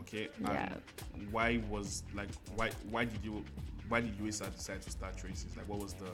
Okay. 0.00 0.28
Yeah. 0.40 0.74
Why 1.30 1.60
was 1.68 2.04
like 2.14 2.28
why 2.56 2.70
why 2.90 3.04
did 3.04 3.24
you 3.24 3.44
why 3.88 4.00
did 4.00 4.14
USA 4.20 4.46
decide 4.46 4.82
to 4.82 4.90
start 4.90 5.16
Traces? 5.16 5.56
Like, 5.56 5.68
what 5.68 5.80
was 5.80 5.94
the 5.94 6.10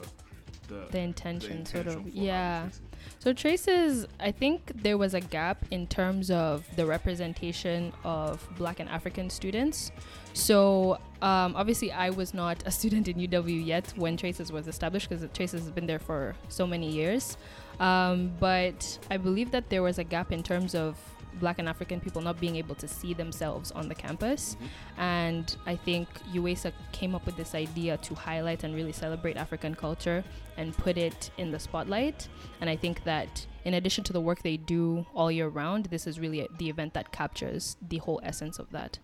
the 0.71 0.91
the 0.91 0.99
intention, 0.99 1.65
sort 1.65 1.87
of. 1.87 2.07
Yeah. 2.07 2.61
Traces? 2.61 2.81
So 3.19 3.33
traces, 3.33 4.07
I 4.19 4.31
think 4.31 4.71
there 4.83 4.97
was 4.97 5.13
a 5.13 5.21
gap 5.21 5.63
in 5.71 5.87
terms 5.87 6.31
of 6.31 6.65
the 6.75 6.85
representation 6.85 7.93
of 8.03 8.47
Black 8.57 8.79
and 8.79 8.89
African 8.89 9.29
students. 9.29 9.91
So 10.33 10.99
um, 11.21 11.55
obviously, 11.55 11.91
I 11.91 12.09
was 12.09 12.33
not 12.33 12.63
a 12.65 12.71
student 12.79 13.07
in 13.07 13.17
UW 13.17 13.65
yet 13.65 13.93
when 13.95 14.17
Traces 14.17 14.51
was 14.51 14.67
established 14.67 15.09
because 15.09 15.27
Traces 15.33 15.61
has 15.61 15.71
been 15.71 15.87
there 15.87 15.99
for 15.99 16.35
so 16.47 16.65
many 16.65 16.89
years. 16.89 17.37
Um, 17.79 18.31
but 18.39 18.99
I 19.09 19.17
believe 19.17 19.51
that 19.51 19.69
there 19.69 19.81
was 19.81 19.97
a 19.97 20.03
gap 20.03 20.31
in 20.31 20.43
terms 20.43 20.75
of 20.75 20.97
Black 21.39 21.59
and 21.59 21.67
African 21.67 21.99
people 21.99 22.21
not 22.21 22.39
being 22.39 22.55
able 22.55 22.75
to 22.75 22.87
see 22.87 23.13
themselves 23.13 23.71
on 23.71 23.87
the 23.87 23.95
campus. 23.95 24.55
Mm-hmm. 24.55 25.01
And 25.01 25.55
I 25.65 25.75
think 25.75 26.07
UESA 26.33 26.73
came 26.91 27.15
up 27.15 27.25
with 27.25 27.37
this 27.37 27.55
idea 27.55 27.97
to 27.97 28.15
highlight 28.15 28.63
and 28.63 28.75
really 28.75 28.91
celebrate 28.91 29.37
African 29.37 29.75
culture 29.75 30.23
and 30.57 30.75
put 30.77 30.97
it 30.97 31.31
in 31.37 31.51
the 31.51 31.59
spotlight. 31.59 32.27
And 32.59 32.69
I 32.69 32.75
think 32.75 33.03
that 33.03 33.45
in 33.65 33.75
addition 33.75 34.03
to 34.05 34.13
the 34.13 34.21
work 34.21 34.41
they 34.41 34.57
do 34.57 35.05
all 35.13 35.31
year 35.31 35.47
round, 35.47 35.85
this 35.85 36.07
is 36.07 36.19
really 36.19 36.47
the 36.57 36.69
event 36.69 36.93
that 36.93 37.11
captures 37.11 37.77
the 37.89 37.97
whole 37.97 38.19
essence 38.23 38.59
of 38.59 38.69
that. 38.71 38.99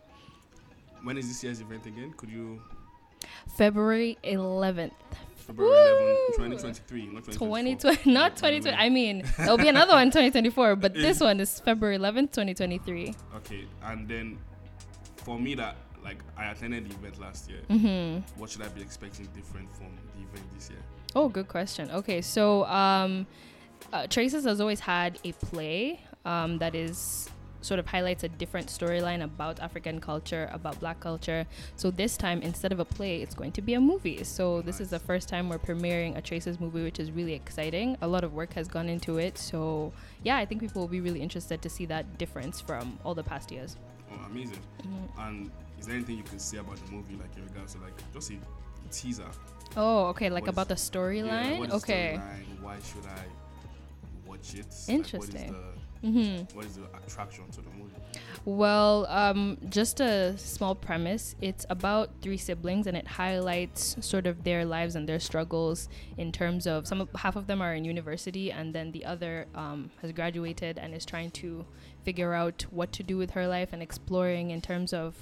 When 1.04 1.18
is 1.18 1.28
this 1.28 1.44
year's 1.44 1.62
event 1.62 1.86
again? 1.86 2.14
Could 2.18 2.30
you 2.30 2.62
February 3.58 4.18
11th, 4.24 4.92
February 5.48 5.72
Woo! 5.72 6.36
11, 6.38 6.52
2023, 6.58 7.06
not 7.08 7.24
2024. 7.24 7.92
2020, 7.92 8.14
not 8.14 8.36
2020. 8.36 8.78
I 8.78 8.90
mean, 8.90 9.24
there'll 9.38 9.58
be 9.58 9.70
another 9.70 9.94
one 9.94 10.08
2024, 10.08 10.76
but 10.76 10.94
this 11.06 11.20
one 11.22 11.40
is 11.40 11.60
February 11.62 11.98
11th, 11.98 12.32
2023. 12.34 13.16
Okay, 13.38 13.66
and 13.84 14.08
then 14.08 14.38
for 15.18 15.40
me 15.40 15.56
that 15.56 15.78
like 16.04 16.20
I 16.38 16.52
attended 16.52 16.90
the 16.90 16.96
event 16.96 17.20
last 17.20 17.50
year, 17.50 17.60
hmm 17.68 18.20
what 18.40 18.50
should 18.50 18.62
I 18.62 18.68
be 18.70 18.82
expecting 18.82 19.26
different 19.36 19.74
from 19.76 19.88
the 20.16 20.24
event 20.24 20.46
this 20.54 20.70
year? 20.70 20.80
Oh, 21.16 21.30
good 21.30 21.48
question. 21.48 21.90
Okay, 21.92 22.22
so 22.22 22.66
um, 22.66 23.26
uh, 23.94 24.06
Traces 24.08 24.44
has 24.44 24.60
always 24.62 24.80
had 24.80 25.18
a 25.24 25.32
play 25.32 26.02
um, 26.26 26.58
that 26.60 26.76
is 26.76 27.30
sort 27.62 27.80
of 27.80 27.88
highlights 27.88 28.24
a 28.24 28.30
different 28.30 28.68
storyline 28.68 29.24
about 29.24 29.60
African 29.60 30.00
culture, 30.00 30.50
about 30.52 30.80
Black 30.80 31.00
culture. 31.00 31.46
So 31.76 31.92
this 31.92 32.18
time, 32.18 32.42
instead 32.42 32.72
of 32.72 32.80
a 32.80 32.86
play, 32.86 33.22
it's 33.22 33.36
going 33.36 33.52
to 33.54 33.62
be 33.62 33.74
a 33.74 33.82
movie. 33.82 34.24
So 34.24 34.62
this 34.62 34.80
is 34.80 34.90
the 34.90 35.00
first 35.00 35.28
time 35.28 35.50
we're 35.50 35.58
premiering 35.60 36.18
a 36.18 36.22
Traces 36.22 36.60
movie, 36.60 36.84
which 36.84 37.00
is 37.00 37.12
really 37.12 37.34
exciting. 37.34 37.98
A 38.02 38.08
lot 38.08 38.24
of 38.24 38.34
work 38.34 38.54
has 38.54 38.68
gone 38.68 38.90
into 38.90 39.18
it. 39.18 39.38
So 39.38 39.92
yeah, 40.24 40.38
I 40.38 40.46
think 40.46 40.62
people 40.62 40.82
will 40.82 40.88
be 40.88 41.02
really 41.02 41.22
interested 41.22 41.62
to 41.62 41.70
see 41.70 41.86
that 41.88 42.18
difference 42.18 42.62
from 42.62 42.98
all 43.04 43.14
the 43.16 43.24
past 43.24 43.52
years. 43.52 43.76
Oh, 44.12 44.26
amazing! 44.32 44.60
Mm-hmm. 44.84 45.20
And 45.22 45.52
is 45.80 45.86
there 45.86 45.96
anything 45.96 46.18
you 46.18 46.24
can 46.24 46.40
say 46.40 46.58
about 46.58 46.78
the 46.78 46.92
movie, 46.92 47.16
like 47.16 47.36
in 47.36 47.44
regards 47.44 47.74
to 47.74 47.82
like 47.82 47.94
just 48.14 48.32
a 48.32 48.36
teaser? 48.92 49.26
Oh, 49.76 50.06
okay, 50.08 50.30
like 50.30 50.44
What 50.44 50.50
is- 50.50 50.56
about 50.56 50.68
the 50.70 50.76
storyline. 50.76 51.64
is 51.64 51.68
the 51.70 51.76
okay. 51.76 52.20
storyline? 52.20 52.62
Why 52.64 52.76
should 52.80 53.06
I 53.06 53.26
Interesting. 54.88 55.54
Like, 55.54 55.64
Mm-hmm. 56.04 56.56
what, 56.56 56.66
is 56.66 56.76
the, 56.76 56.82
what 56.82 56.92
is 56.94 56.98
the 57.02 57.08
attraction 57.08 57.50
to 57.52 57.62
the 57.62 57.70
movie? 57.72 57.94
Well, 58.46 59.06
um, 59.08 59.58
just 59.70 60.00
a 60.00 60.38
small 60.38 60.76
premise. 60.76 61.36
It's 61.42 61.66
about 61.70 62.12
three 62.22 62.38
siblings, 62.38 62.88
and 62.88 62.96
it 62.96 63.08
highlights 63.08 63.98
sort 64.06 64.28
of 64.28 64.44
their 64.44 64.64
lives 64.64 64.96
and 64.96 65.10
their 65.10 65.20
struggles 65.20 65.90
in 66.18 66.32
terms 66.32 66.68
of 66.68 66.88
some. 66.88 67.02
Of, 67.02 67.10
half 67.16 67.36
of 67.36 67.48
them 67.48 67.62
are 67.62 67.74
in 67.74 67.84
university, 67.84 68.52
and 68.52 68.74
then 68.74 68.92
the 68.92 69.06
other 69.06 69.48
um, 69.56 69.90
has 70.02 70.12
graduated 70.12 70.78
and 70.78 70.94
is 70.94 71.06
trying 71.06 71.32
to 71.32 71.66
figure 72.04 72.34
out 72.34 72.66
what 72.70 72.92
to 72.94 73.04
do 73.04 73.18
with 73.18 73.32
her 73.32 73.48
life 73.48 73.70
and 73.74 73.82
exploring 73.82 74.52
in 74.52 74.62
terms 74.62 74.94
of 74.94 75.16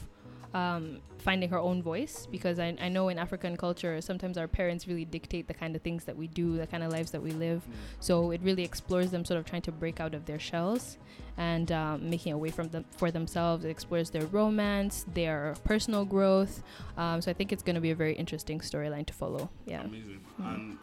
um, 0.55 0.99
finding 1.19 1.49
her 1.49 1.59
own 1.59 1.83
voice. 1.83 2.27
Because 2.31 2.57
I, 2.59 2.75
I 2.79 2.89
know 2.89 3.09
in 3.09 3.19
African 3.19 3.57
culture, 3.57 3.99
sometimes 4.01 4.37
our 4.37 4.47
parents 4.47 4.87
really 4.87 5.05
dictate 5.05 5.47
the 5.47 5.53
kind 5.53 5.75
of 5.75 5.81
things 5.81 6.05
that 6.05 6.15
we 6.15 6.27
do, 6.27 6.57
the 6.57 6.67
kind 6.67 6.81
of 6.83 6.91
lives 6.91 7.11
that 7.11 7.21
we 7.21 7.31
live. 7.31 7.61
So 7.99 8.31
it 8.31 8.41
really 8.43 8.63
explores 8.63 9.11
them 9.11 9.25
sort 9.25 9.37
of 9.39 9.45
trying 9.45 9.63
to 9.63 9.71
break 9.71 9.99
out 9.99 10.13
of 10.15 10.25
their 10.25 10.39
shells 10.39 10.97
and 11.37 11.71
um, 11.71 12.09
making 12.09 12.31
a 12.31 12.37
way 12.37 12.49
from 12.49 12.69
them 12.69 12.85
for 12.91 13.11
themselves. 13.11 13.65
It 13.65 13.69
explores 13.69 14.09
their 14.09 14.25
romance, 14.27 15.05
their 15.13 15.55
personal 15.65 16.05
growth. 16.05 16.63
Um, 16.97 17.21
so 17.21 17.29
I 17.29 17.33
think 17.33 17.51
it's 17.51 17.63
going 17.63 17.75
to 17.75 17.81
be 17.81 17.91
a 17.91 17.95
very 17.95 18.13
interesting 18.15 18.59
storyline 18.59 19.05
to 19.07 19.13
follow. 19.13 19.49
Yeah. 19.65 19.83
Amazing. 19.83 20.21
Mm. 20.41 20.53
And 20.55 20.77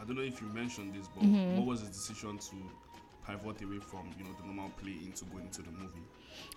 I 0.00 0.04
don't 0.04 0.16
know 0.16 0.22
if 0.22 0.40
you 0.40 0.48
mentioned 0.48 0.94
this, 0.94 1.06
but 1.14 1.24
Mhm. 1.24 1.56
what 1.58 1.66
was 1.66 1.82
the 1.82 1.88
decision 1.88 2.38
to 2.38 2.56
pivot 3.26 3.60
away 3.62 3.78
from 3.90 4.04
you 4.16 4.24
know 4.24 4.32
the 4.40 4.44
normal 4.46 4.70
play 4.80 4.96
into 5.04 5.24
going 5.26 5.44
into 5.44 5.60
the 5.60 5.70
movie? 5.72 6.00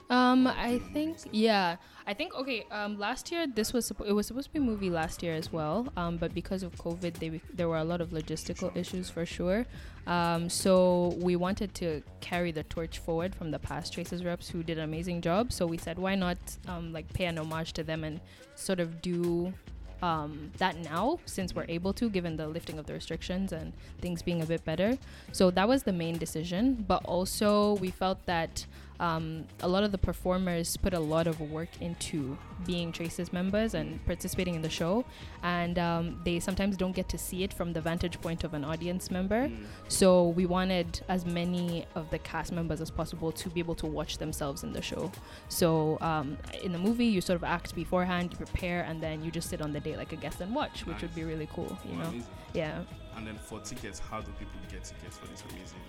Um, 0.09 0.45
I 0.45 0.79
think 0.93 1.17
yeah, 1.31 1.77
I 2.05 2.13
think 2.13 2.35
okay. 2.35 2.65
Um, 2.69 3.00
last 3.00 3.31
year 3.31 3.47
this 3.47 3.71
was 3.71 3.89
suppo- 3.89 4.05
it 4.05 4.11
was 4.11 4.27
supposed 4.27 4.47
to 4.47 4.53
be 4.53 4.59
a 4.59 4.61
movie 4.61 4.89
last 4.89 5.23
year 5.23 5.33
as 5.33 5.53
well. 5.53 5.88
Um, 5.95 6.17
but 6.17 6.33
because 6.33 6.63
of 6.63 6.75
COVID, 6.75 7.13
they 7.13 7.41
there 7.53 7.69
were 7.69 7.77
a 7.77 7.83
lot 7.85 8.01
of 8.01 8.09
logistical 8.09 8.75
issues 8.75 9.09
for 9.09 9.25
sure. 9.25 9.65
Um, 10.07 10.50
so 10.50 11.15
we 11.21 11.35
wanted 11.35 11.73
to 11.75 12.01
carry 12.19 12.51
the 12.51 12.63
torch 12.63 13.00
forward 13.00 13.33
from 13.33 13.51
the 13.51 13.59
past 13.59 13.93
Traces 13.93 14.25
reps 14.25 14.50
who 14.50 14.63
did 14.63 14.77
an 14.77 14.83
amazing 14.83 15.21
job. 15.21 15.53
So 15.53 15.65
we 15.65 15.77
said, 15.77 15.97
why 15.97 16.15
not 16.15 16.38
um, 16.67 16.91
like 16.91 17.11
pay 17.13 17.25
an 17.25 17.38
homage 17.38 17.71
to 17.73 17.83
them 17.83 18.03
and 18.03 18.19
sort 18.55 18.79
of 18.79 19.01
do 19.01 19.53
um, 20.01 20.51
that 20.57 20.77
now 20.77 21.19
since 21.25 21.53
we're 21.55 21.65
able 21.69 21.93
to, 21.93 22.09
given 22.09 22.35
the 22.35 22.47
lifting 22.47 22.79
of 22.79 22.85
the 22.88 22.93
restrictions 22.93 23.53
and 23.53 23.73
things 24.01 24.21
being 24.21 24.41
a 24.41 24.45
bit 24.45 24.65
better. 24.65 24.97
So 25.31 25.51
that 25.51 25.67
was 25.67 25.83
the 25.83 25.93
main 25.93 26.17
decision. 26.17 26.83
But 26.88 27.05
also, 27.05 27.75
we 27.75 27.91
felt 27.91 28.25
that 28.25 28.65
um, 29.01 29.46
a 29.62 29.67
lot 29.67 29.84
of 29.84 29.91
the 29.91 29.98
performers 29.98 30.77
put 30.77 30.93
a 30.93 31.00
lot 31.00 31.25
of 31.27 31.41
work 31.41 31.70
into 31.81 32.38
being 32.65 32.91
Traces 32.91 33.34
members 33.34 33.74
and 33.74 34.00
participating 34.05 34.53
in 34.55 34.62
the 34.62 34.70
show, 34.70 35.03
and 35.43 35.79
um, 35.79 36.22
they 36.24 36.39
sometimes 36.39 36.77
don't 36.77 36.96
get 36.96 37.10
to 37.10 37.17
see 37.17 37.43
it 37.43 37.51
from 37.51 37.74
the 37.74 37.81
vantage 37.81 38.22
point 38.22 38.43
of 38.43 38.53
an 38.53 38.63
audience 38.63 39.10
member. 39.10 39.48
Mm. 39.48 39.65
So 39.88 40.29
we 40.29 40.46
wanted 40.46 41.01
as 41.10 41.25
many 41.25 41.86
of 41.96 42.10
the 42.12 42.20
cast 42.20 42.51
members 42.51 42.79
as 42.79 42.91
possible 42.91 43.31
to 43.31 43.50
be 43.50 43.60
able 43.60 43.75
to 43.75 43.88
watch 43.88 44.20
themselves 44.20 44.63
in 44.63 44.72
the 44.72 44.81
show. 44.84 45.12
So 45.50 45.98
um, 46.01 46.38
in 46.63 46.72
the 46.72 46.79
movie, 46.79 47.08
you 47.08 47.22
sort 47.22 47.38
of 47.38 47.43
act 47.43 47.74
beforehand, 47.74 48.31
you 48.31 48.38
prepare, 48.46 48.84
and 48.84 49.01
then 49.01 49.24
you 49.24 49.31
just 49.31 49.50
sit 49.50 49.62
on 49.62 49.74
the 49.74 49.79
day 49.79 49.98
like 49.98 50.13
a 50.13 50.15
guest 50.17 50.41
and 50.41 50.53
watch, 50.53 50.86
which 50.86 51.01
would 51.01 51.15
be 51.15 51.24
really 51.24 51.50
cool. 51.51 51.75
You 51.86 51.93
Oh, 51.96 52.03
know, 52.03 52.10
amazing. 52.10 52.27
yeah, 52.53 52.84
And 53.17 53.25
then 53.25 53.38
for 53.39 53.60
tickets, 53.62 53.98
how 54.00 54.22
do 54.22 54.31
people 54.34 54.60
get 54.70 54.84
tickets 54.84 55.17
for 55.17 55.25
this 55.27 55.43
amazing 55.50 55.79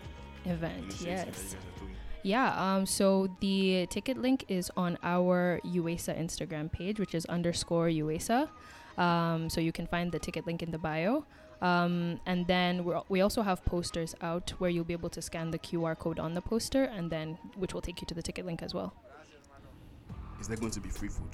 event. 0.47 1.01
Yes. 1.05 1.55
That 2.25 2.29
you 2.29 2.35
guys 2.35 2.49
are 2.49 2.55
doing? 2.55 2.65
Yeah, 2.65 2.77
um, 2.77 2.87
so 2.87 3.29
the 3.41 3.87
ticket 3.91 4.19
link 4.19 4.45
is 4.49 4.71
on 4.77 4.99
our 5.03 5.61
UESA 5.65 6.19
Instagram 6.19 6.71
page, 6.71 6.99
which 7.01 7.15
is 7.15 7.25
underscore 7.27 7.89
UESA. 7.89 8.49
Um, 8.99 9.49
so 9.49 9.61
you 9.61 9.73
can 9.73 9.87
find 9.87 10.13
the 10.13 10.19
ticket 10.19 10.47
link 10.47 10.63
in 10.63 10.71
the 10.71 10.79
bio. 10.79 11.25
Um, 11.63 12.21
and 12.27 12.47
then 12.47 12.85
we're, 12.85 13.01
we 13.09 13.21
also 13.21 13.43
have 13.43 13.65
posters 13.65 14.15
out 14.21 14.51
where 14.59 14.69
you'll 14.69 14.85
be 14.85 14.93
able 14.95 15.11
to 15.11 15.23
scan 15.23 15.51
the 15.53 15.59
QR 15.59 15.97
code 15.97 16.19
on 16.19 16.35
the 16.35 16.41
poster, 16.43 16.85
and 16.85 17.11
then 17.11 17.39
which 17.57 17.73
will 17.73 17.81
take 17.81 18.01
you 18.01 18.07
to 18.09 18.15
the 18.15 18.23
ticket 18.23 18.45
link 18.45 18.63
as 18.63 18.75
well. 18.75 18.93
Is 20.41 20.49
there 20.49 20.57
going 20.57 20.73
to 20.73 20.81
be 20.81 20.89
free 20.89 21.09
food? 21.09 21.29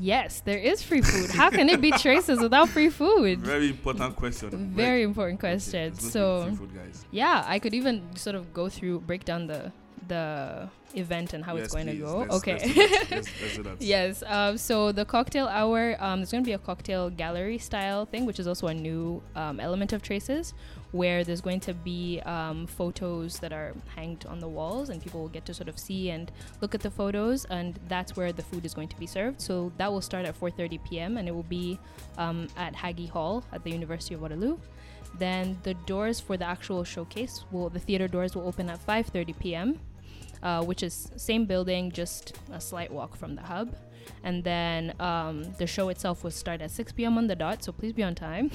Yes, 0.00 0.40
there 0.40 0.58
is 0.58 0.82
free 0.82 1.02
food. 1.12 1.30
How 1.30 1.50
can 1.50 1.68
it 1.68 1.80
be 1.82 1.90
traces 1.92 2.40
without 2.40 2.70
free 2.70 2.88
food? 2.88 3.40
Very 3.40 3.68
important 3.68 4.16
question. 4.16 4.72
Very 4.74 5.02
Like, 5.04 5.08
important 5.10 5.38
question. 5.40 5.92
there's 5.92 6.14
going 6.14 6.44
to 6.44 6.50
be 6.50 6.56
So 6.56 6.56
free 6.56 6.66
food, 6.66 6.74
guys. 6.74 7.04
yeah, 7.12 7.44
I 7.46 7.58
could 7.58 7.74
even 7.74 8.16
sort 8.16 8.36
of 8.36 8.52
go 8.54 8.68
through 8.70 9.00
break 9.00 9.24
down 9.24 9.46
the 9.46 9.70
the 10.08 10.68
event 10.94 11.32
and 11.34 11.44
how 11.44 11.56
Yes, 11.56 11.64
it's 11.66 11.74
going 11.74 11.86
please. 11.86 11.98
to 11.98 12.04
go. 12.04 12.18
Let's- 12.18 12.34
okay. 12.36 12.58
Let's 13.10 13.32
do 13.56 13.62
that. 13.62 13.64
Let's- 13.64 13.78
do. 13.80 13.86
Yes. 13.86 14.22
Um, 14.26 14.56
so 14.58 14.92
the 14.92 15.04
cocktail 15.04 15.46
hour, 15.48 15.96
um, 15.98 16.20
there's 16.20 16.30
going 16.30 16.44
to 16.44 16.48
be 16.48 16.52
a 16.52 16.58
cocktail 16.58 17.10
gallery 17.10 17.58
style 17.58 18.06
thing, 18.06 18.26
which 18.26 18.38
is 18.38 18.46
also 18.46 18.66
a 18.68 18.74
new 18.74 19.22
um, 19.34 19.58
element 19.60 19.92
of 19.92 20.02
Traces, 20.02 20.54
where 20.92 21.24
there's 21.24 21.40
going 21.40 21.60
to 21.60 21.74
be 21.74 22.20
um, 22.20 22.66
photos 22.66 23.38
that 23.40 23.52
are 23.52 23.74
hanged 23.96 24.24
on 24.26 24.38
the 24.38 24.48
walls, 24.48 24.90
and 24.90 25.02
people 25.02 25.20
will 25.20 25.28
get 25.28 25.44
to 25.46 25.54
sort 25.54 25.68
of 25.68 25.78
see 25.78 26.10
and 26.10 26.30
look 26.60 26.74
at 26.74 26.80
the 26.82 26.90
photos, 26.90 27.44
and 27.46 27.78
that's 27.88 28.16
where 28.16 28.32
the 28.32 28.42
food 28.42 28.64
is 28.64 28.72
going 28.74 28.88
to 28.88 28.98
be 28.98 29.06
served. 29.06 29.40
So 29.40 29.72
that 29.78 29.90
will 29.90 30.00
start 30.02 30.24
at 30.26 30.38
4:30 30.38 30.78
p.m. 30.84 31.16
and 31.18 31.28
it 31.28 31.34
will 31.34 31.42
be 31.60 31.78
um, 32.18 32.46
at 32.56 32.74
Hagey 32.74 33.08
Hall 33.10 33.42
at 33.52 33.64
the 33.64 33.70
University 33.70 34.14
of 34.14 34.20
Waterloo. 34.22 34.58
Then 35.18 35.58
the 35.62 35.74
doors 35.86 36.18
for 36.20 36.36
the 36.36 36.44
actual 36.44 36.82
showcase 36.84 37.44
will 37.52 37.68
the 37.70 37.78
theater 37.78 38.08
doors 38.08 38.34
will 38.34 38.46
open 38.48 38.68
at 38.68 38.84
5:30 38.84 39.38
p.m 39.38 39.78
uh, 40.44 40.62
which 40.62 40.82
is 40.82 41.10
same 41.16 41.46
building, 41.46 41.90
just 41.90 42.38
a 42.52 42.60
slight 42.60 42.92
walk 42.92 43.16
from 43.16 43.34
the 43.34 43.42
hub. 43.42 43.74
And 44.22 44.44
then 44.44 44.94
um, 45.00 45.44
the 45.58 45.66
show 45.66 45.88
itself 45.88 46.22
will 46.24 46.30
start 46.30 46.60
at 46.60 46.70
6 46.70 46.92
p.m. 46.92 47.18
on 47.18 47.26
the 47.26 47.34
dot, 47.34 47.64
so 47.64 47.72
please 47.72 47.92
be 47.92 48.02
on 48.02 48.14
time. 48.14 48.50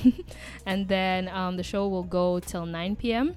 and 0.65 0.87
then 0.87 1.27
um, 1.27 1.57
the 1.57 1.63
show 1.63 1.87
will 1.87 2.03
go 2.03 2.39
till 2.39 2.65
9 2.65 2.95
p.m. 2.95 3.35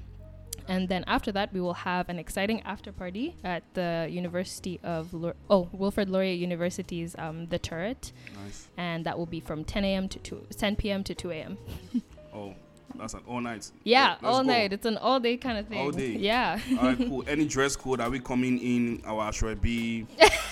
And 0.68 0.88
then 0.88 1.04
after 1.09 1.32
that, 1.32 1.52
we 1.52 1.61
will 1.61 1.75
have 1.75 2.09
an 2.09 2.18
exciting 2.18 2.61
after 2.62 2.92
party 2.92 3.35
at 3.42 3.62
the 3.75 4.06
University 4.11 4.78
of 4.85 5.12
oh 5.50 5.68
Wilfrid 5.73 6.09
Laurier 6.09 6.35
University's 6.35 7.16
um, 7.18 7.47
the 7.49 7.59
Turret, 7.59 8.12
Nice. 8.44 8.68
and 8.76 9.04
that 9.04 9.18
will 9.18 9.26
be 9.26 9.40
from 9.40 9.64
10 9.64 9.85
a.m. 9.85 10.09
to 10.09 10.18
2 10.21 10.47
10 10.56 10.76
p.m. 10.76 11.02
to 11.04 11.14
2 11.14 11.30
a.m. 11.32 11.59
Oh, 12.35 12.54
that's 12.99 13.14
an 13.14 13.20
all 13.26 13.40
night. 13.40 13.70
Yeah, 13.84 14.11
Let's 14.11 14.25
all 14.25 14.42
go. 14.42 14.49
night. 14.49 14.72
It's 14.72 14.87
an 14.87 14.96
all 14.99 15.20
day 15.20 15.37
kind 15.37 15.58
of 15.58 15.66
thing. 15.66 15.78
All 15.78 15.90
day. 15.90 16.16
Yeah. 16.16 16.58
All 16.78 16.84
right, 16.88 16.99
cool. 16.99 17.25
Any 17.26 17.46
dress 17.46 17.76
code? 17.76 18.00
Are 18.00 18.11
we 18.11 18.20
coming 18.20 18.58
in 18.58 19.02
our 19.04 19.30
Asoebi, 19.30 20.06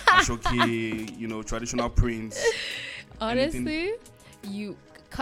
Aso-oke, 0.09 0.53
you 1.19 1.27
know, 1.29 1.43
traditional 1.43 1.91
prints? 1.91 2.45
Honestly, 3.21 3.93
you, 4.43 4.77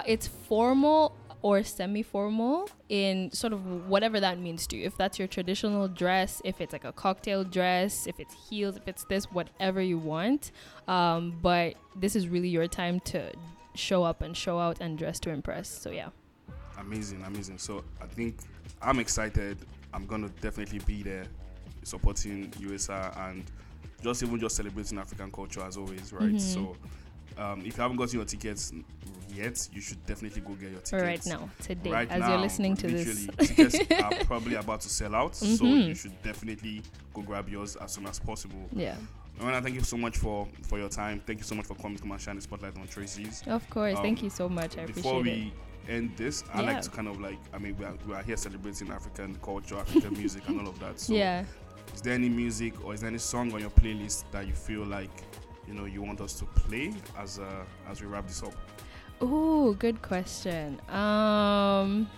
it's 0.07 0.27
formal 0.29 1.17
or 1.43 1.63
semi 1.63 2.03
formal 2.03 2.69
in 2.89 3.31
sort 3.33 3.53
of 3.53 3.89
whatever 3.89 4.21
that 4.21 4.39
means 4.39 4.67
to 4.69 4.77
you. 4.77 4.87
If 4.87 4.97
that's 4.97 5.19
your 5.19 5.29
traditional 5.29 5.89
dress, 5.89 6.41
if 6.45 6.61
it's 6.61 6.73
like 6.73 6.85
a 6.85 6.93
cocktail 6.93 7.45
dress, 7.45 8.07
if 8.07 8.19
it's 8.19 8.35
heels, 8.49 8.77
if 8.77 8.89
it's 8.89 9.05
this, 9.05 9.27
whatever 9.27 9.81
you 9.81 9.99
want. 9.99 10.51
Um, 10.87 11.39
but 11.43 11.75
this 11.97 12.17
is 12.17 12.29
really 12.29 12.49
your 12.49 12.67
time 12.67 13.01
to 13.01 13.33
show 13.75 14.03
up 14.03 14.23
and 14.23 14.37
show 14.37 14.59
out 14.59 14.79
and 14.81 14.99
dress 14.99 15.21
to 15.21 15.31
impress. 15.31 15.69
So, 15.69 15.91
yeah. 15.91 16.09
Amazing, 16.79 17.23
amazing. 17.27 17.59
So, 17.59 17.85
I 18.01 18.07
think 18.07 18.37
I'm 18.81 18.99
excited. 18.99 19.59
I'm 19.93 20.07
going 20.07 20.23
to 20.23 20.29
definitely 20.41 20.81
be 20.81 21.03
there 21.03 21.25
supporting 21.83 22.53
USA 22.59 23.11
and 23.17 23.45
just 24.03 24.23
even 24.23 24.39
just 24.39 24.57
celebrating 24.57 24.99
African 24.99 25.31
culture 25.31 25.63
as 25.63 25.77
always, 25.77 26.13
right? 26.13 26.25
Mm-hmm. 26.25 26.39
So, 26.39 26.77
um, 27.37 27.61
if 27.61 27.77
you 27.77 27.83
haven't 27.83 27.97
gotten 27.97 28.17
your 28.17 28.25
tickets 28.25 28.73
yet, 29.35 29.69
you 29.73 29.81
should 29.81 30.05
definitely 30.07 30.41
go 30.43 30.53
get 30.55 30.71
your 30.71 30.81
tickets 30.81 30.93
right 30.93 31.27
now, 31.27 31.49
today, 31.63 31.91
right 31.91 32.11
as 32.11 32.21
now, 32.21 32.31
you're 32.31 32.39
listening 32.39 32.77
to 32.77 32.89
this. 32.89 33.27
tickets 33.39 33.79
are 34.03 34.25
probably 34.25 34.57
about 34.57 34.81
to 34.83 34.89
sell 34.89 35.15
out, 35.15 35.33
mm-hmm. 35.33 35.55
so 35.55 35.65
you 35.65 35.95
should 35.95 36.21
definitely 36.23 36.83
go 37.15 37.23
grab 37.23 37.49
yours 37.49 37.77
as 37.77 37.93
soon 37.93 38.07
as 38.07 38.19
possible. 38.19 38.69
Yeah. 38.73 38.97
Amanda, 39.41 39.63
thank 39.63 39.77
you 39.77 39.83
so 39.83 39.97
much 39.97 40.17
for 40.17 40.49
for 40.63 40.79
your 40.79 40.89
time. 40.89 41.23
Thank 41.25 41.39
you 41.39 41.45
so 41.45 41.55
much 41.55 41.67
for 41.67 41.75
coming 41.75 41.97
to 41.97 42.03
come 42.03 42.11
and 42.11 42.21
shine 42.21 42.37
the 42.37 42.43
spotlight 42.43 42.77
on 42.77 42.89
Traces. 42.89 43.45
Of 43.47 43.69
course, 43.71 43.97
um, 43.97 44.03
thank 44.03 44.23
you 44.23 44.31
so 44.31 44.49
much. 44.49 44.77
I 44.77 44.87
before 44.87 45.23
we 45.23 45.31
it. 45.31 45.53
End 45.89 46.17
this, 46.17 46.45
I 46.53 46.61
like 46.61 46.83
to 46.83 46.91
kind 46.91 47.09
of 47.09 47.21
like, 47.21 47.39
I 47.53 47.59
mean, 47.59 47.77
we 47.77 47.85
are, 47.85 47.95
we 48.07 48.15
are 48.15 48.23
here 48.23 48.37
celebrating 48.37 48.91
African 48.91 49.37
culture, 49.43 49.77
African 49.77 50.13
music, 50.19 50.47
and 50.49 50.61
all 50.61 50.69
of 50.69 50.79
that. 50.81 51.01
So, 51.01 51.15
yeah. 51.15 51.45
Is 51.95 52.03
there 52.03 52.15
any 52.15 52.29
music 52.29 52.85
or 52.85 52.95
is 52.95 53.01
there 53.01 53.09
any 53.09 53.19
song 53.19 53.53
on 53.53 53.61
your 53.61 53.71
playlist 53.71 54.25
that 54.31 54.47
you 54.47 54.53
feel 54.53 54.85
like 54.85 55.11
you 55.67 55.75
know 55.75 55.85
you 55.87 56.03
want 56.03 56.21
us 56.21 56.35
to 56.35 56.45
play 56.45 56.95
as 57.19 57.39
uh, 57.39 57.65
as 57.89 58.01
we 58.01 58.07
wrap 58.07 58.27
this 58.27 58.43
up? 58.43 58.55
Oh, 59.21 59.73
good 59.75 60.01
question. 60.01 60.81
Um, 60.91 62.09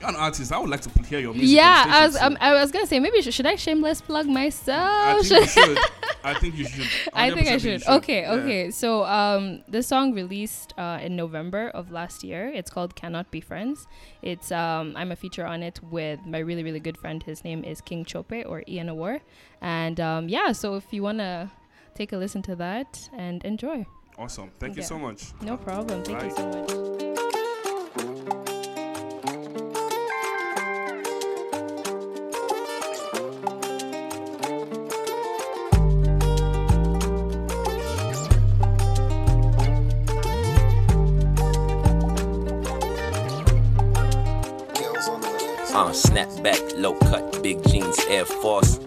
you're 0.00 0.08
an 0.08 0.16
artist. 0.16 0.52
I 0.52 0.58
would 0.58 0.70
like 0.70 0.80
to 0.80 1.02
hear 1.02 1.20
your 1.20 1.32
music. 1.34 1.56
Yeah, 1.56 1.84
I 1.86 2.06
was. 2.06 2.16
Um, 2.16 2.36
I 2.40 2.54
was 2.54 2.72
gonna 2.72 2.86
say 2.86 2.98
maybe 2.98 3.20
should, 3.22 3.34
should 3.34 3.46
I 3.46 3.56
shameless 3.56 4.00
plug 4.00 4.26
myself? 4.26 4.80
I 4.80 5.22
think 5.22 5.30
you 5.40 5.46
should. 5.46 5.78
I 6.24 6.34
think 6.34 6.56
you 6.56 6.64
should. 6.64 6.88
I 7.12 7.30
think 7.30 7.48
I 7.48 7.58
should. 7.58 7.82
should. 7.82 7.88
Okay, 7.88 8.22
yeah. 8.22 8.32
okay. 8.32 8.70
So 8.70 9.04
um, 9.04 9.62
the 9.68 9.82
song 9.82 10.12
released 10.12 10.74
uh, 10.78 10.98
in 11.02 11.16
November 11.16 11.68
of 11.68 11.90
last 11.90 12.24
year. 12.24 12.48
It's 12.48 12.70
called 12.70 12.94
"Cannot 12.94 13.30
Be 13.30 13.40
Friends." 13.40 13.86
It's 14.22 14.50
um, 14.50 14.94
I'm 14.96 15.12
a 15.12 15.16
feature 15.16 15.46
on 15.46 15.62
it 15.62 15.80
with 15.82 16.24
my 16.26 16.38
really 16.38 16.64
really 16.64 16.80
good 16.80 16.96
friend. 16.96 17.22
His 17.22 17.44
name 17.44 17.62
is 17.64 17.80
King 17.80 18.04
Chope 18.04 18.32
or 18.46 18.64
Ian 18.66 18.88
Awar, 18.88 19.20
and 19.60 20.00
um, 20.00 20.28
yeah. 20.28 20.52
So 20.52 20.76
if 20.76 20.92
you 20.92 21.02
wanna 21.02 21.52
take 21.94 22.12
a 22.12 22.16
listen 22.16 22.42
to 22.42 22.56
that 22.56 23.10
and 23.16 23.44
enjoy. 23.44 23.86
Awesome. 24.18 24.50
Thank 24.58 24.76
yeah. 24.76 24.82
you 24.82 24.86
so 24.86 24.98
much. 24.98 25.32
No 25.42 25.56
problem. 25.56 26.02
Thank 26.04 26.18
Bye. 26.18 26.24
you 26.26 26.30
so 26.30 26.48
much. 26.50 26.99
Uh, 45.90 45.92
snap 45.92 46.28
back, 46.40 46.60
low 46.76 46.94
cut, 46.94 47.42
big 47.42 47.60
jeans, 47.68 47.98
Air 48.08 48.24
Force. 48.24 48.78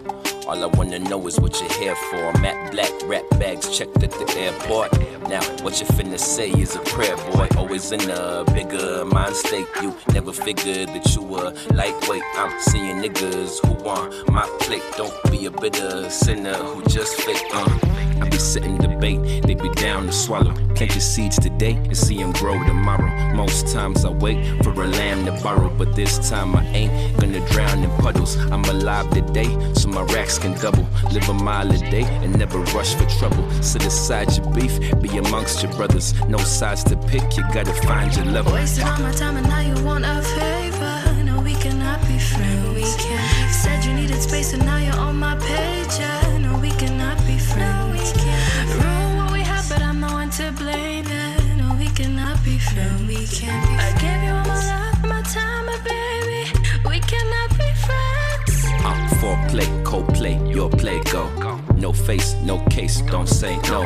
All 0.46 0.64
I 0.64 0.66
wanna 0.78 0.98
know 1.00 1.26
is 1.26 1.38
what 1.38 1.60
you're 1.60 1.78
here 1.78 1.94
for. 1.94 2.32
Matte 2.40 2.72
black 2.72 2.92
rap 3.04 3.24
bags 3.38 3.76
checked 3.76 4.02
at 4.02 4.10
the 4.10 4.26
airport. 4.38 4.90
Now, 5.28 5.42
what 5.62 5.78
you 5.80 5.86
finna 5.88 6.18
say 6.18 6.50
is 6.50 6.76
a 6.76 6.78
prayer, 6.78 7.14
boy. 7.32 7.46
Always 7.58 7.92
in 7.92 8.08
a 8.08 8.44
bigger 8.54 9.04
mind 9.04 9.36
state. 9.36 9.66
You 9.82 9.94
never 10.14 10.32
figured 10.32 10.88
that 10.88 11.14
you 11.14 11.20
were 11.20 11.52
lightweight. 11.74 12.22
I'm 12.36 12.58
seeing 12.62 12.96
niggas 13.02 13.60
who 13.66 13.84
want 13.84 14.26
my 14.32 14.46
plate. 14.60 14.82
Don't 14.96 15.12
be 15.30 15.44
a 15.44 15.50
bitter 15.50 16.08
sinner 16.08 16.54
who 16.54 16.82
just 16.84 17.20
fake. 17.20 17.44
Uh. 17.52 17.78
I 18.22 18.28
be 18.30 18.38
sitting 18.38 18.78
debate, 18.78 19.42
they 19.42 19.54
be 19.54 19.68
down 19.74 20.06
to 20.06 20.12
swallow. 20.12 20.54
Plant 20.74 20.94
your 20.94 21.00
seeds 21.00 21.38
today 21.38 21.74
and 21.74 21.96
see 21.96 22.16
them 22.16 22.32
grow 22.32 22.62
tomorrow. 22.64 23.08
Most 23.34 23.72
times 23.72 24.04
I 24.04 24.10
wait 24.10 24.62
for 24.64 24.70
a 24.70 24.88
lamb 24.88 25.24
to 25.26 25.32
borrow, 25.42 25.70
but 25.70 25.94
this 25.94 26.28
time 26.28 26.56
I 26.56 26.66
ain't 26.66 27.16
gonna 27.20 27.46
drown 27.50 27.84
in 27.84 27.90
puddles. 27.98 28.36
I'm 28.50 28.64
alive 28.64 29.08
today, 29.10 29.50
so 29.74 29.88
my 29.88 30.02
racks 30.02 30.36
can 30.36 30.54
double. 30.60 30.86
Live 31.12 31.28
a 31.28 31.34
mile 31.34 31.70
a 31.70 31.78
day 31.78 32.04
and 32.22 32.36
never 32.36 32.58
rush 32.76 32.94
for 32.94 33.06
trouble. 33.18 33.48
Sit 33.62 33.86
aside 33.86 34.36
your 34.36 34.50
beef, 34.52 34.74
be 35.00 35.16
amongst 35.16 35.62
your 35.62 35.72
brothers. 35.74 36.12
No 36.28 36.38
sides 36.38 36.82
to 36.84 36.96
pick, 36.96 37.36
you 37.36 37.44
gotta 37.52 37.74
find 37.86 38.14
your 38.16 38.26
level. 38.26 38.52
Wasted 38.52 38.84
all 38.84 38.98
my 38.98 39.12
time 39.12 39.36
and 39.36 39.48
now 39.48 39.60
you 39.60 39.84
want 39.84 40.04
a 40.04 40.22
favor. 40.22 41.22
No, 41.24 41.40
we 41.40 41.54
cannot 41.54 42.00
be 42.08 42.18
friends. 42.18 42.74
We 42.74 42.82
can. 43.02 43.52
Said 43.52 43.84
you 43.84 43.94
needed 43.94 44.20
space 44.20 44.52
and 44.52 44.64
now 44.64 44.78
you're 44.78 44.96
on 44.96 45.16
my 45.20 45.36
page. 45.36 45.94
Yeah. 46.00 46.38
No, 46.38 46.58
we 46.58 46.70
cannot 46.70 47.18
be 47.26 47.38
friends 47.38 48.12
to 48.12 48.93
we 52.54 52.60
can't 52.60 53.08
be 53.08 53.18
friends. 53.18 53.80
I 53.80 53.90
gave 54.00 54.22
you 54.22 54.30
all 54.30 54.46
my 54.46 54.60
love, 54.70 55.04
my 55.04 55.22
time, 55.22 55.66
my 55.66 55.78
baby. 55.82 56.52
We 56.88 57.00
cannot 57.00 57.50
be 57.58 57.70
friends. 57.86 58.64
Uh, 58.84 59.08
foreplay, 59.18 59.84
co-play, 59.84 60.38
your 60.48 60.70
play, 60.70 61.00
go. 61.10 61.28
No 61.76 61.92
face, 61.92 62.34
no 62.44 62.58
case, 62.66 63.00
don't 63.02 63.28
say 63.28 63.56
no. 63.68 63.82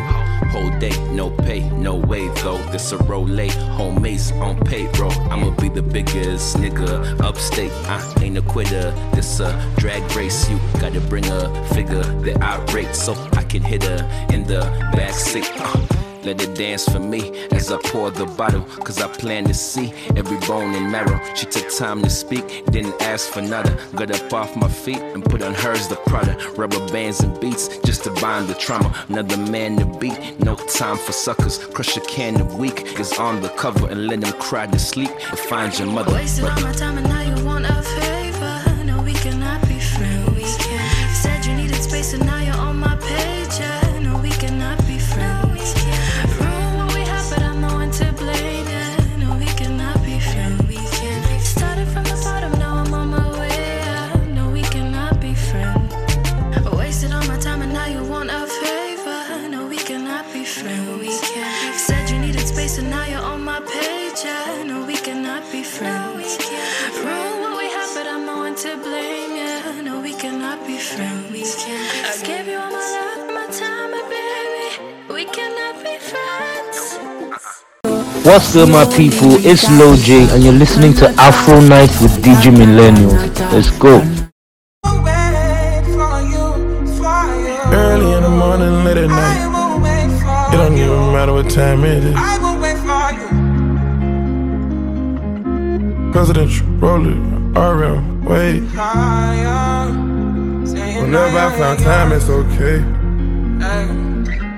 Whole 0.53 0.71
day, 0.79 0.97
no 1.13 1.31
pay, 1.31 1.69
no 1.71 1.97
wave 1.97 2.35
though. 2.43 2.59
This 2.71 2.93
a 2.93 2.99
rollie, 2.99 3.51
homies 3.77 4.33
on 4.41 4.59
payroll. 4.65 5.13
I'ma 5.33 5.51
be 5.57 5.69
the 5.69 5.83
biggest 5.83 6.57
nigga 6.57 7.21
upstate. 7.21 7.73
I 7.87 8.23
ain't 8.23 8.37
a 8.37 8.43
quitter. 8.43 8.93
This 9.15 9.41
a 9.41 9.51
drag 9.79 10.03
race. 10.15 10.49
You 10.51 10.59
gotta 10.81 11.01
bring 11.01 11.25
a 11.27 11.65
figure 11.75 12.03
that 12.03 12.43
I 12.43 12.63
rate 12.73 12.95
so 12.95 13.15
I 13.33 13.45
can 13.45 13.63
hit 13.63 13.83
her 13.85 14.27
in 14.33 14.45
the 14.45 14.61
backseat. 14.95 15.49
Uh. 15.59 15.99
Let 16.29 16.43
it 16.43 16.57
dance 16.57 16.87
for 16.87 16.99
me 16.99 17.49
as 17.53 17.73
I 17.73 17.79
pour 17.79 18.11
the 18.11 18.27
bottle. 18.27 18.61
Cause 18.85 19.01
I 19.01 19.09
plan 19.09 19.45
to 19.45 19.55
see 19.55 19.95
every 20.15 20.37
bone 20.47 20.75
and 20.75 20.93
marrow. 20.93 21.19
She 21.35 21.47
took 21.47 21.75
time 21.75 22.03
to 22.03 22.11
speak, 22.11 22.67
didn't 22.67 23.01
ask 23.01 23.31
for 23.31 23.41
nada. 23.41 23.75
Got 23.97 24.11
up 24.11 24.31
off 24.35 24.55
my 24.55 24.69
feet 24.69 25.01
and 25.01 25.25
put 25.25 25.41
on 25.41 25.55
hers 25.55 25.89
the 25.89 25.97
Prada. 25.97 26.37
Rubber 26.51 26.87
bands 26.89 27.21
and 27.21 27.41
beats 27.41 27.79
just 27.79 28.05
to 28.05 28.11
bind 28.21 28.47
the 28.47 28.55
trauma. 28.57 28.95
Another 29.09 29.39
man 29.39 29.79
to 29.79 29.87
beat, 29.99 30.39
no 30.39 30.55
time 30.55 30.99
for 30.99 31.13
suckers. 31.13 31.57
Crush 31.69 31.97
a 31.97 32.03
can 32.03 32.39
of 32.43 32.59
weak 32.59 33.01
is 33.01 33.15
on 33.15 33.41
the 33.41 33.49
cover 33.49 33.89
and 33.89 34.07
let 34.07 34.21
them 34.21 34.39
cry 34.39 34.67
to 34.67 34.79
sleep 34.79 35.09
and 35.31 35.39
find 35.39 35.79
your 35.79 35.89
mother. 35.89 36.13
Wasting 36.13 36.45
all 36.45 36.61
my 36.61 36.73
time 36.73 36.99
and 36.99 37.09
now 37.09 37.23
you 37.23 37.43
want 37.47 37.65
a 37.65 37.73
favor. 37.83 38.28
What's 78.29 78.53
good, 78.53 78.69
my 78.69 78.85
people? 78.85 79.43
It's 79.43 79.71
Lil 79.71 79.97
J, 79.97 80.29
and 80.35 80.45
you're 80.45 80.53
listening 80.53 80.93
to 81.01 81.09
Afro 81.17 81.61
Night 81.61 81.89
with 82.03 82.23
Digi 82.23 82.53
Millennial. 82.53 83.11
Let's 83.51 83.71
go. 83.79 84.03
Early 87.73 88.13
in 88.13 88.23
the 88.23 88.29
morning, 88.29 88.85
late 88.85 88.99
at 88.99 89.09
night. 89.09 90.53
It 90.53 90.59
don't 90.59 90.77
even 90.77 91.11
matter 91.11 91.33
what 91.33 91.49
time 91.49 91.85
it 91.85 92.05
is. 92.05 92.15
Presidential 96.13 96.67
roller, 96.77 97.17
RM, 97.57 98.25
wait. 98.27 98.61
Whenever 101.01 101.39
I 101.39 101.51
found 101.57 101.79
time, 101.79 102.13
it's 102.13 102.29
okay. 102.29 102.85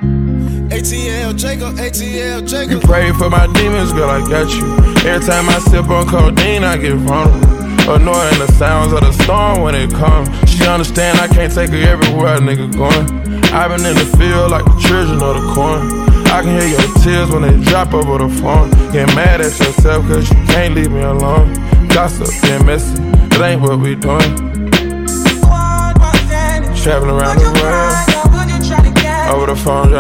ATL 0.01 1.37
Jacob, 1.37 1.77
ATL 1.77 2.49
Jacob. 2.49 2.71
You 2.71 2.81
pray 2.81 3.13
for 3.13 3.29
my 3.29 3.47
demons, 3.53 3.93
girl, 3.93 4.09
I 4.09 4.21
got 4.21 4.49
you. 4.51 4.65
Every 5.07 5.27
time 5.27 5.49
I 5.49 5.59
sip 5.59 5.89
on 5.91 6.09
codeine, 6.09 6.65
I 6.65 6.79
get 6.79 6.95
vulnerable. 6.95 7.61
Annoying 7.91 8.39
the 8.39 8.51
sounds 8.57 8.93
of 8.93 9.01
the 9.01 9.13
storm 9.25 9.63
when 9.63 9.75
it 9.75 9.91
comes. 9.91 10.29
She 10.49 10.65
understand 10.65 11.19
I 11.19 11.29
can't 11.29 11.53
take 11.53 11.71
her 11.71 11.77
everywhere 11.77 12.37
a 12.37 12.39
nigga 12.39 12.73
going. 12.73 13.45
I've 13.53 13.77
been 13.77 13.85
in 13.85 13.95
the 13.95 14.17
field 14.17 14.51
like 14.51 14.65
the 14.65 14.79
children 14.81 15.21
of 15.23 15.37
the 15.37 15.53
corn. 15.53 15.91
I 16.29 16.43
can 16.43 16.59
hear 16.59 16.69
your 16.69 16.95
tears 17.03 17.31
when 17.31 17.43
they 17.43 17.71
drop 17.71 17.93
over 17.93 18.25
the 18.25 18.29
phone. 18.41 18.71
Get 18.93 19.07
mad 19.15 19.41
at 19.41 19.59
yourself 19.59 20.07
cause 20.07 20.31
you 20.31 20.37
can't 20.47 20.75
leave 20.75 20.93
me 20.93 21.01
alone. 21.01 21.53
Gossip 21.89 22.29
and 22.45 22.65
messy, 22.65 23.03
it 23.03 23.41
ain't 23.41 23.61
what 23.61 23.79
we 23.81 23.97
doing. 23.97 24.35
Traveling 26.81 27.11
around 27.11 27.37
the 27.37 27.61
world. 27.61 28.10
Over 29.31 29.47
the 29.47 29.55
phone. 29.55 29.95
I 29.95 29.97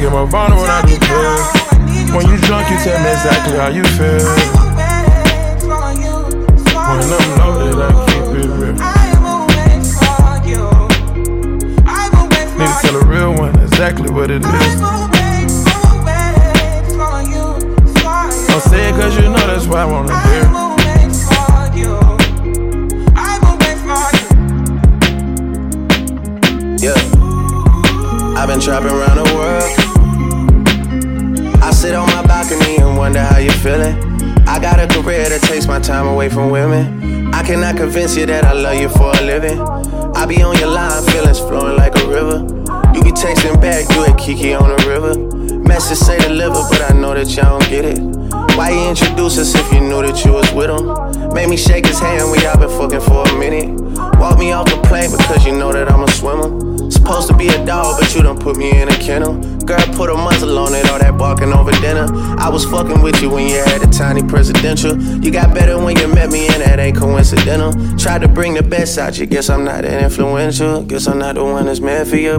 get 0.00 0.10
more 0.10 0.26
vulnerable 0.26 0.62
when 0.62 0.70
I 0.70 0.80
do 0.86 0.96
pills. 0.96 1.44
When 2.14 2.26
you 2.26 2.38
drunk, 2.38 2.70
you 2.70 2.78
tell 2.78 2.98
me 3.04 3.10
exactly 3.12 3.56
how 3.58 3.68
you 3.68 3.84
feel. 3.84 4.24
When 6.88 7.12
I'm 7.12 7.28
loaded, 7.38 7.76
I 7.78 7.90
keep 8.08 8.24
it 8.40 8.48
real. 8.56 8.76
Need 12.56 12.66
to 12.66 12.74
tell 12.80 12.96
a 12.96 13.04
real 13.04 13.32
one 13.34 13.54
exactly 13.60 14.10
what 14.10 14.30
it 14.30 14.42
is. 14.42 14.80
Don't 18.48 18.62
say 18.62 18.88
it 18.88 18.92
cause 18.92 19.14
you 19.16 19.24
know 19.24 19.46
that's 19.46 19.66
why 19.66 19.82
I 19.82 19.84
wanna 19.84 20.18
hear. 20.28 20.61
Yeah, 26.82 26.94
I've 28.36 28.48
been 28.48 28.58
trapping 28.58 28.90
around 28.90 29.16
the 29.16 29.34
world. 29.36 29.62
I 31.62 31.70
sit 31.70 31.94
on 31.94 32.08
my 32.08 32.26
balcony 32.26 32.78
and 32.78 32.96
wonder 32.96 33.20
how 33.20 33.38
you're 33.38 33.52
feeling. 33.52 33.94
I 34.48 34.58
got 34.58 34.80
a 34.80 34.88
career 34.88 35.28
that 35.28 35.42
takes 35.42 35.68
my 35.68 35.78
time 35.78 36.08
away 36.08 36.28
from 36.28 36.50
women. 36.50 37.32
I 37.32 37.44
cannot 37.44 37.76
convince 37.76 38.16
you 38.16 38.26
that 38.26 38.42
I 38.42 38.52
love 38.52 38.80
you 38.80 38.88
for 38.88 39.12
a 39.16 39.22
living. 39.22 39.60
I 39.60 40.26
be 40.26 40.42
on 40.42 40.58
your 40.58 40.70
line, 40.70 41.04
feelings 41.04 41.38
flowing 41.38 41.76
like 41.76 41.94
a 41.94 42.08
river. 42.08 42.38
You 42.92 43.04
be 43.04 43.12
texting 43.12 43.60
back, 43.60 43.88
you 43.94 44.02
and 44.02 44.18
Kiki 44.18 44.52
on 44.52 44.68
the 44.76 44.84
river. 44.88 45.14
Message 45.58 45.98
say 45.98 46.18
deliver, 46.18 46.64
but 46.68 46.90
I 46.90 46.98
know 46.98 47.14
that 47.14 47.28
y'all 47.36 47.60
don't 47.60 47.70
get 47.70 47.84
it. 47.84 48.00
Why 48.58 48.70
you 48.70 48.88
introduce 48.88 49.38
us 49.38 49.54
if 49.54 49.72
you 49.72 49.82
knew 49.82 50.02
that 50.02 50.24
you 50.24 50.32
was 50.32 50.52
with 50.52 50.68
him? 50.68 51.32
Made 51.32 51.48
me 51.48 51.56
shake 51.56 51.86
his 51.86 52.00
hand, 52.00 52.32
we 52.32 52.44
all 52.44 52.58
been 52.58 52.70
fucking 52.70 53.02
for 53.02 53.22
a 53.22 53.38
minute. 53.38 53.70
Walk 54.18 54.36
me 54.36 54.50
off 54.50 54.66
the 54.66 54.82
plane 54.82 55.12
because 55.12 55.46
you 55.46 55.52
know 55.52 55.72
that 55.72 55.88
I'm 55.88 56.02
a 56.02 56.10
swimmer. 56.10 56.71
Supposed 56.92 57.28
to 57.28 57.36
be 57.36 57.48
a 57.48 57.64
dog, 57.64 57.98
but 57.98 58.14
you 58.14 58.22
done 58.22 58.38
put 58.38 58.58
me 58.58 58.70
in 58.78 58.88
a 58.88 58.96
kennel. 58.98 59.34
Girl, 59.64 59.80
put 59.94 60.10
a 60.10 60.14
muzzle 60.14 60.58
on 60.58 60.74
it, 60.74 60.88
all 60.90 60.98
that 60.98 61.16
barking 61.16 61.52
over 61.52 61.70
dinner. 61.80 62.06
I 62.38 62.50
was 62.50 62.66
fucking 62.66 63.00
with 63.00 63.22
you 63.22 63.30
when 63.30 63.48
you 63.48 63.56
had 63.56 63.82
a 63.82 63.90
tiny 63.90 64.22
presidential. 64.22 65.00
You 65.00 65.30
got 65.30 65.54
better 65.54 65.82
when 65.82 65.96
you 65.96 66.06
met 66.08 66.30
me, 66.30 66.48
and 66.48 66.62
that 66.62 66.78
ain't 66.78 66.98
coincidental. 66.98 67.72
Tried 67.96 68.20
to 68.20 68.28
bring 68.28 68.52
the 68.52 68.62
best 68.62 68.98
out 68.98 69.18
you, 69.18 69.24
guess 69.24 69.48
I'm 69.48 69.64
not 69.64 69.82
that 69.82 70.02
influential. 70.02 70.82
Guess 70.82 71.06
I'm 71.06 71.18
not 71.18 71.36
the 71.36 71.44
one 71.44 71.64
that's 71.64 71.80
meant 71.80 72.08
for 72.08 72.16
you. 72.16 72.34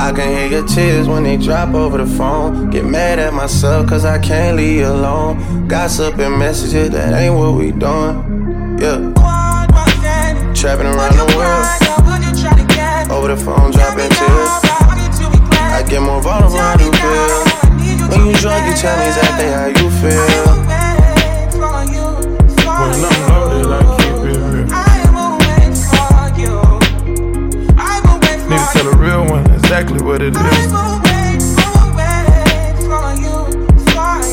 I 0.00 0.12
can 0.12 0.28
hear 0.30 0.46
your 0.46 0.66
tears 0.66 1.06
when 1.06 1.24
they 1.24 1.36
drop 1.36 1.74
over 1.74 1.98
the 1.98 2.06
phone. 2.06 2.70
Get 2.70 2.86
mad 2.86 3.18
at 3.18 3.34
myself 3.34 3.86
cause 3.88 4.06
I 4.06 4.18
can't 4.18 4.56
leave 4.56 4.80
you 4.80 4.86
alone. 4.86 5.68
Gossip 5.68 6.18
and 6.18 6.38
messages, 6.38 6.90
that 6.90 7.12
ain't 7.12 7.34
what 7.34 7.54
we 7.54 7.72
doing. 7.72 8.78
Yeah. 8.80 9.12
Trapping 10.54 10.86
around 10.86 11.16
the 11.16 11.36
world. 11.36 11.97
Over 13.18 13.34
the 13.34 13.36
phone, 13.36 13.72
dropping 13.72 14.10
tears. 14.10 14.52
I 15.74 15.82
get 15.90 16.00
more 16.00 16.22
vulnerable, 16.22 16.60
do 16.78 16.84
you 16.84 16.92
feel? 16.92 17.42
When 18.10 18.26
you 18.30 18.36
drunk, 18.38 18.62
you 18.68 18.74
tell 18.76 18.96
me 18.96 19.06
exactly 19.08 19.48
how 19.50 19.66
you 19.66 19.90
feel. 19.98 20.46
When 22.78 22.94
I'm 22.94 23.18
loaded, 23.26 23.66
I 23.74 23.82
keep 23.98 24.14
it 24.22 24.38
real. 24.38 24.66
Need 28.48 28.60
to 28.60 28.66
tell 28.72 28.86
a 28.86 28.96
real 28.96 29.22
one 29.28 29.50
exactly 29.50 30.00
what 30.00 30.22
it 30.22 30.36
is. 30.36 30.72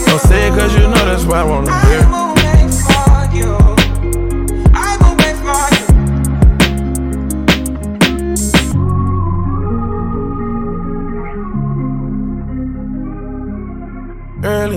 Don't 0.06 0.22
say 0.22 0.48
it 0.48 0.52
cause 0.52 0.74
you 0.76 0.82
know 0.82 1.06
that's 1.06 1.26
why 1.26 1.40
I 1.40 1.44
wanna 1.44 1.74
hear. 1.88 2.25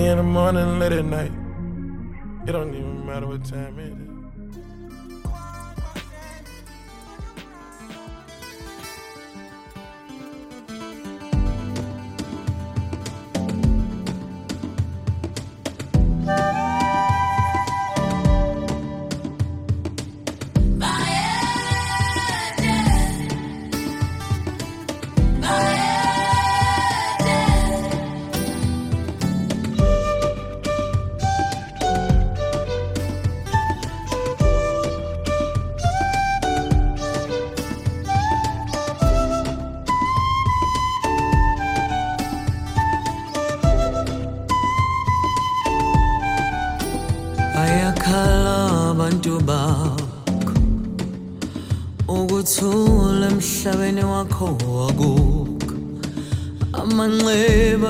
In 0.09 0.17
the 0.17 0.23
morning, 0.23 0.79
late 0.79 0.91
at 0.91 1.05
night. 1.05 1.31
It 2.47 2.51
don't 2.51 2.73
even 2.73 3.05
matter 3.05 3.27
what 3.27 3.45
time 3.45 3.77
it 3.77 3.93
is. 3.93 4.08
Emhlabeni 53.59 54.03
wakho 54.03 54.45
wakukho 54.77 55.53
amanxeba 56.73 57.89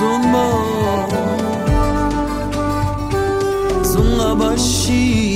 zunga 0.00 0.46
zunga 3.90 4.28
bashi. 4.40 5.29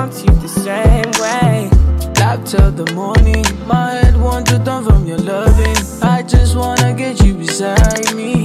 want 0.00 0.24
you 0.24 0.32
the 0.40 0.48
same 0.48 1.10
way. 1.20 1.68
Love 2.20 2.42
till 2.44 2.70
the 2.70 2.90
morning, 2.94 3.44
my 3.66 3.90
head 3.92 4.16
won't 4.16 4.46
turn 4.46 4.82
from 4.82 5.04
your 5.04 5.18
loving. 5.18 5.76
I 6.00 6.22
just 6.22 6.56
wanna 6.56 6.94
get 6.94 7.22
you 7.22 7.34
beside 7.34 8.14
me. 8.14 8.39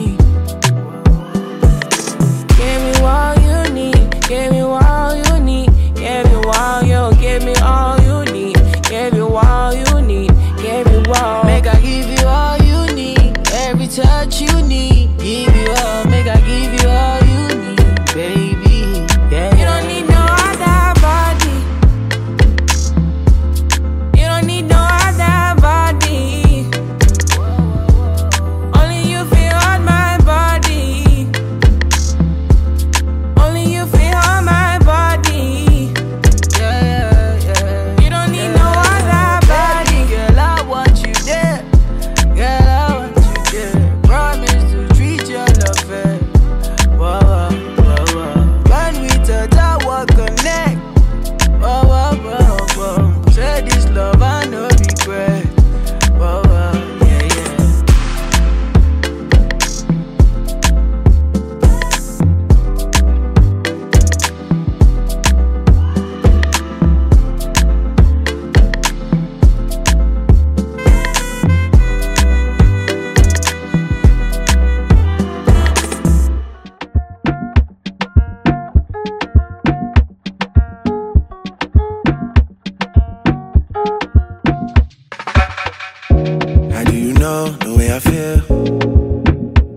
I 87.92 88.00
feel. 88.00 88.38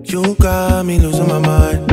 You 0.05 0.35
got 0.37 0.87
me 0.87 0.99
losing 0.99 1.29
my 1.29 1.38
mind. 1.38 1.88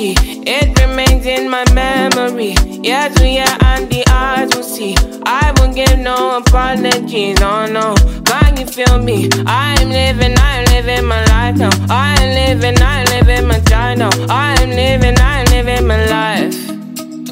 Energy, 0.00 0.14
it 0.46 0.78
remains 0.80 1.26
in 1.26 1.50
my 1.50 1.64
memory. 1.72 2.54
Yeah, 2.82 3.08
to 3.08 3.28
yeah, 3.28 3.56
and 3.62 3.90
the 3.90 4.04
eyes 4.08 4.54
will 4.54 4.62
see. 4.62 4.96
I 5.24 5.52
won't 5.56 5.74
give 5.74 5.98
no 5.98 6.38
apologies, 6.38 7.40
oh 7.42 7.66
no. 7.66 7.94
Can 8.24 8.56
you 8.56 8.66
feel 8.66 8.98
me? 8.98 9.28
I'm 9.46 9.88
living, 9.88 10.34
I'm 10.38 10.64
living 10.66 11.06
my 11.06 11.24
life 11.26 11.56
now. 11.56 11.70
I'm 11.88 12.34
living, 12.34 12.80
I'm 12.80 13.04
living 13.06 13.46
my 13.46 13.60
time 13.60 13.98
now. 13.98 14.10
I'm 14.28 14.70
living, 14.70 15.18
I'm 15.18 15.44
living 15.46 15.86
my 15.86 16.06
life. 16.06 16.54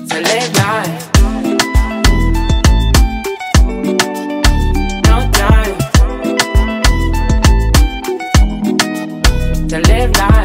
So 0.09 0.18
live 0.20 0.54
life. 0.57 1.11
No. 5.05 5.30
To 9.68 9.78
live 9.80 10.11
life. 10.16 10.38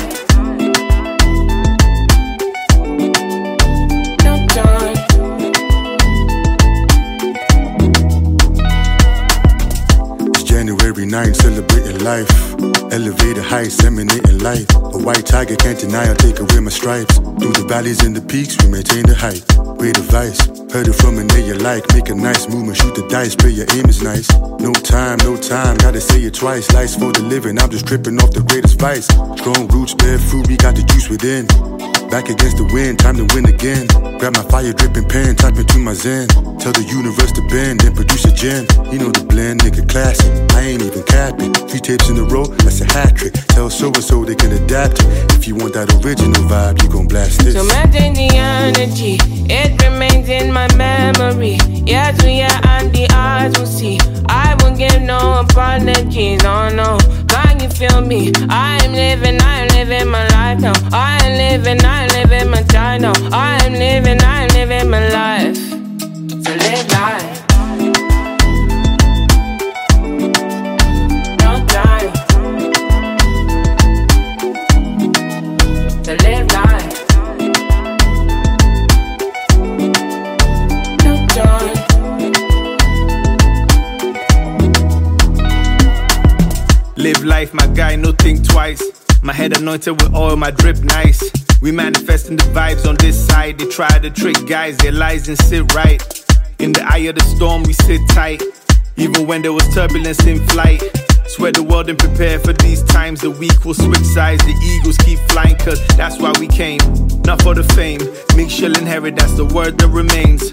9th, 11.13 11.35
celebrating 11.35 11.99
life. 11.99 12.27
Elevated 12.91 13.43
heights, 13.43 13.83
emanating 13.83 14.39
light. 14.39 14.65
A 14.73 14.97
white 14.97 15.23
tiger 15.23 15.55
can't 15.55 15.77
deny 15.77 16.09
I'll 16.09 16.15
take 16.15 16.39
away 16.39 16.59
my 16.59 16.71
stripes. 16.71 17.19
Through 17.37 17.53
the 17.53 17.65
valleys 17.69 18.01
and 18.03 18.15
the 18.15 18.21
peaks, 18.21 18.57
we 18.63 18.69
maintain 18.69 19.05
the 19.05 19.13
height. 19.13 19.45
Great 19.77 19.95
advice, 19.95 20.41
heard 20.73 20.87
it 20.87 20.93
from 20.93 21.19
an 21.19 21.29
you 21.45 21.53
like. 21.61 21.85
Make 21.93 22.09
a 22.09 22.15
nice 22.15 22.49
movement, 22.49 22.77
shoot 22.77 22.95
the 22.95 23.05
dice, 23.07 23.35
play 23.35 23.51
your 23.51 23.67
aim 23.77 23.85
is 23.85 24.01
nice. 24.01 24.27
No 24.57 24.73
time, 24.73 25.17
no 25.21 25.37
time, 25.37 25.77
gotta 25.77 26.01
say 26.01 26.19
it 26.21 26.33
twice. 26.33 26.71
Life's 26.73 26.95
for 26.95 27.11
the 27.11 27.21
living, 27.21 27.59
I'm 27.59 27.69
just 27.69 27.85
tripping 27.85 28.17
off 28.17 28.31
the 28.31 28.41
greatest 28.41 28.79
vice. 28.81 29.05
Strong 29.37 29.67
roots, 29.67 29.93
bear 29.93 30.17
fruit, 30.17 30.47
we 30.47 30.57
got 30.57 30.75
the 30.75 30.81
juice 30.81 31.09
within. 31.09 31.45
Back 32.09 32.29
against 32.29 32.57
the 32.57 32.65
wind, 32.73 32.97
time 32.97 33.17
to 33.17 33.25
win 33.33 33.45
again. 33.45 33.85
Grab 34.17 34.33
my 34.33 34.43
fire 34.49 34.73
dripping 34.73 35.07
pen, 35.09 35.35
type 35.35 35.57
into 35.57 35.77
my 35.77 35.93
zen. 35.93 36.27
Tell 36.57 36.73
the 36.73 36.85
universe 36.89 37.31
to 37.33 37.41
bend, 37.49 37.81
then 37.81 37.93
produce 37.93 38.25
a 38.25 38.33
gem. 38.33 38.65
You 38.89 38.97
know 38.97 39.11
the 39.13 39.25
blend, 39.25 39.61
nigga, 39.61 39.85
classic. 39.89 40.29
I 40.57 40.73
ain't 40.73 40.81
even 40.81 41.03
capping. 41.03 41.53
Three 41.69 41.81
tapes 41.81 42.09
in 42.09 42.17
a 42.17 42.25
row, 42.25 42.45
that's 42.65 42.81
a 42.81 42.85
hat 42.85 43.17
trick. 43.17 43.33
Tell 43.53 43.69
so 43.69 43.87
and 43.93 44.03
so 44.03 44.25
they 44.25 44.35
can 44.35 44.51
adapt 44.53 45.01
it. 45.01 45.07
If 45.37 45.47
you 45.47 45.55
want 45.55 45.73
that 45.73 45.89
original 46.01 46.41
vibe, 46.49 46.81
you 46.81 46.89
gon' 46.89 47.07
blast 47.07 47.41
this. 47.41 47.53
So 47.53 47.63
the 47.63 48.29
energy, 48.37 49.17
it 49.49 49.81
remains 49.81 50.29
in 50.29 50.53
my 50.53 50.62
memory. 50.77 51.57
Yeah, 51.85 52.11
to 52.11 52.31
yeah, 52.31 52.59
and 52.63 52.91
the 52.93 53.07
eyes 53.11 53.57
will 53.57 53.65
see. 53.65 53.99
I 54.27 54.55
won't 54.59 54.77
give 54.77 55.01
no 55.01 55.41
apologies, 55.41 56.43
oh 56.45 56.69
no. 56.69 56.97
Can 57.27 57.59
you 57.59 57.69
feel 57.69 58.01
me? 58.01 58.31
I'm 58.49 58.91
living, 58.91 59.39
I'm 59.41 59.67
living 59.69 60.09
my 60.09 60.27
life 60.29 60.59
now. 60.59 60.73
I'm 60.91 61.37
living, 61.37 61.83
I'm 61.83 62.07
living 62.09 62.49
my 62.49 62.61
time 62.63 63.01
now. 63.01 63.13
I'm 63.31 63.73
living, 63.73 64.21
I'm 64.21 64.47
living 64.49 64.89
my 64.89 65.09
life. 65.09 65.72
Anointed 89.57 90.01
with 90.01 90.13
oil, 90.13 90.35
my 90.35 90.51
drip 90.51 90.77
nice. 90.77 91.21
We 91.61 91.71
manifesting 91.71 92.37
the 92.37 92.43
vibes 92.45 92.87
on 92.87 92.95
this 92.95 93.27
side. 93.27 93.57
They 93.59 93.65
try 93.65 93.99
to 93.99 94.09
trick 94.09 94.37
guys, 94.47 94.77
their 94.77 94.91
lies 94.91 95.27
and 95.27 95.37
sit 95.37 95.73
right. 95.73 96.01
In 96.59 96.71
the 96.71 96.83
eye 96.85 97.05
of 97.09 97.15
the 97.15 97.21
storm, 97.35 97.63
we 97.63 97.73
sit 97.73 98.01
tight. 98.09 98.41
Even 98.97 99.27
when 99.27 99.41
there 99.41 99.53
was 99.53 99.67
turbulence 99.73 100.25
in 100.25 100.45
flight. 100.47 100.81
Swear 101.25 101.51
the 101.51 101.63
world 101.63 101.89
ain't 101.89 101.97
prepared 101.97 102.43
for 102.43 102.53
these 102.53 102.83
times. 102.83 103.21
The 103.21 103.31
weak 103.31 103.65
will 103.65 103.73
switch 103.73 104.05
sides, 104.13 104.43
the 104.45 104.53
eagles 104.63 104.97
keep 104.97 105.17
flying, 105.29 105.57
cause 105.57 105.85
that's 105.97 106.19
why 106.19 106.31
we 106.39 106.47
came. 106.47 106.79
Not 107.25 107.41
for 107.41 107.55
the 107.55 107.63
fame. 107.63 108.01
Mix 108.35 108.53
shall 108.53 108.77
inherit, 108.77 109.15
that's 109.15 109.33
the 109.33 109.45
word 109.45 109.77
that 109.79 109.87
remains. 109.87 110.51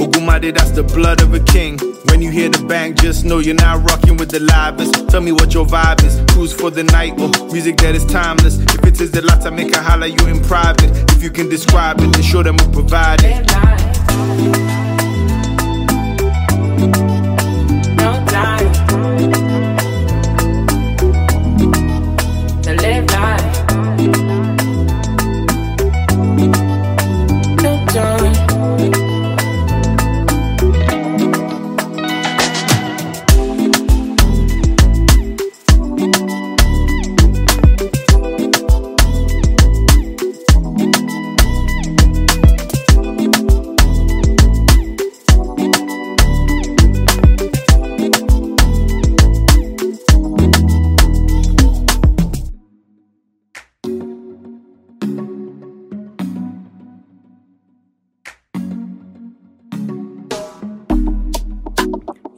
Ogumade, 0.00 0.54
that's 0.54 0.70
the 0.70 0.84
blood 0.84 1.20
of 1.20 1.34
a 1.34 1.40
king. 1.40 1.78
When 2.06 2.22
you 2.22 2.30
hear 2.30 2.48
the 2.48 2.64
bang, 2.64 2.94
just 2.94 3.24
know 3.24 3.40
you're 3.40 3.54
not 3.54 3.82
rocking 3.90 4.16
with 4.16 4.30
the 4.30 4.40
livest. 4.40 5.10
Tell 5.10 5.20
me 5.20 5.32
what 5.32 5.52
your 5.52 5.66
vibe 5.66 6.02
is. 6.04 6.18
Cruise 6.32 6.52
for 6.52 6.70
the 6.70 6.84
night, 6.84 7.12
or 7.20 7.28
music 7.52 7.76
that 7.78 7.94
is 7.94 8.06
timeless. 8.06 8.58
If 8.58 8.84
it 8.86 9.00
is 9.00 9.10
the 9.10 9.22
latter, 9.22 9.50
make 9.50 9.74
a 9.74 9.82
holla 9.82 10.06
you 10.06 10.26
in 10.28 10.40
private. 10.42 10.90
If 11.12 11.22
you 11.22 11.30
can 11.30 11.48
describe 11.48 12.00
it, 12.00 12.12
then 12.12 12.22
show 12.22 12.42
them 12.42 12.56
we 12.56 12.72
provide 12.72 13.20
it. 13.22 14.81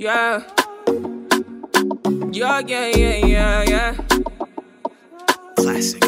Yeah. 0.04 0.42
Yeah, 2.30 2.60
yeah, 2.60 2.88
yeah, 2.94 3.24
yeah, 3.24 3.62
yeah. 3.62 3.94
Classic. 5.56 6.02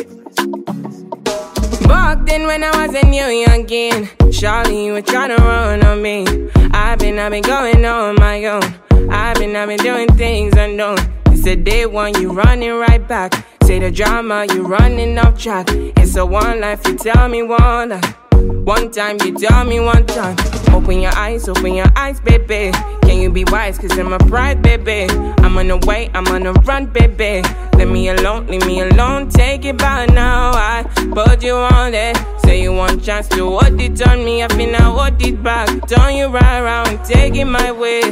Back 1.88 2.26
then 2.26 2.46
when 2.46 2.62
I 2.62 2.72
was 2.76 2.94
a 2.94 3.06
new 3.06 3.24
youngin', 3.24 4.10
Charlie, 4.38 4.84
you 4.84 4.92
were 4.92 5.00
trying 5.00 5.34
to 5.34 5.42
run 5.42 5.82
on 5.82 6.02
me. 6.02 6.26
I've 6.72 6.98
been, 6.98 7.18
I've 7.18 7.30
been 7.30 7.42
going 7.42 7.86
on 7.86 8.16
my 8.16 8.44
own. 8.44 8.62
I've 9.10 9.38
been, 9.38 9.56
I've 9.56 9.68
been 9.68 9.78
doing 9.78 10.08
things 10.08 10.52
unknown. 10.58 10.98
It's 11.28 11.46
a 11.46 11.56
day 11.56 11.86
one, 11.86 12.20
you 12.20 12.32
running 12.32 12.74
right 12.74 13.08
back. 13.08 13.32
Say 13.62 13.78
the 13.78 13.90
drama, 13.90 14.44
you 14.52 14.66
running 14.66 15.16
off 15.16 15.38
track. 15.38 15.68
It's 15.70 16.16
a 16.16 16.26
one 16.26 16.60
life, 16.60 16.86
you 16.86 16.98
tell 16.98 17.30
me 17.30 17.42
one 17.42 17.88
life. 17.88 18.16
One 18.32 18.90
time, 18.90 19.16
you 19.24 19.32
tell 19.38 19.64
me 19.64 19.80
one 19.80 20.04
time. 20.04 20.36
Open 20.74 21.00
your 21.00 21.14
eyes, 21.14 21.48
open 21.48 21.72
your 21.72 21.90
eyes, 21.96 22.20
baby. 22.20 22.72
Can 23.06 23.20
you 23.20 23.30
be 23.30 23.44
wise? 23.44 23.78
Cause 23.78 23.96
I'm 23.96 24.12
a 24.12 24.18
pride, 24.18 24.62
baby. 24.62 25.06
I'm 25.38 25.56
on 25.56 25.68
the 25.68 25.76
way, 25.86 26.10
I'm 26.12 26.26
on 26.26 26.42
the 26.42 26.52
run, 26.52 26.86
baby. 26.86 27.40
Let 27.78 27.88
me 27.88 28.08
alone, 28.08 28.48
leave 28.48 28.66
me 28.66 28.80
alone. 28.80 29.28
Take 29.28 29.64
it 29.64 29.78
by 29.78 30.06
now. 30.06 30.50
I 30.50 30.82
put 31.14 31.42
you 31.42 31.54
on 31.54 31.94
it. 31.94 32.16
Say 32.42 32.62
you 32.62 32.72
want 32.72 33.04
chance 33.04 33.28
to 33.28 33.48
hold 33.48 33.80
it 33.80 34.06
on 34.08 34.24
me. 34.24 34.42
I 34.42 34.48
feel 34.48 34.74
hold 34.74 35.22
it 35.22 35.40
back. 35.40 35.68
Turn 35.88 36.16
you 36.16 36.26
right 36.26 36.58
around, 36.58 37.04
take 37.04 37.36
it 37.36 37.44
my 37.44 37.70
way. 37.70 38.02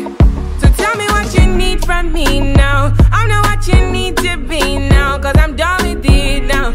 So 0.61 0.69
tell 0.77 0.97
me 0.97 1.07
what 1.07 1.35
you 1.35 1.47
need 1.47 1.85
from 1.85 2.13
me 2.13 2.41
now. 2.41 2.95
I 3.11 3.27
know 3.27 3.41
what 3.41 3.67
you 3.67 3.91
need 3.91 4.17
to 4.19 4.37
be 4.37 4.79
now. 4.79 5.19
Cause 5.19 5.35
I'm 5.37 5.57
done 5.57 5.89
with 5.89 6.05
it 6.07 6.45
now. 6.45 6.73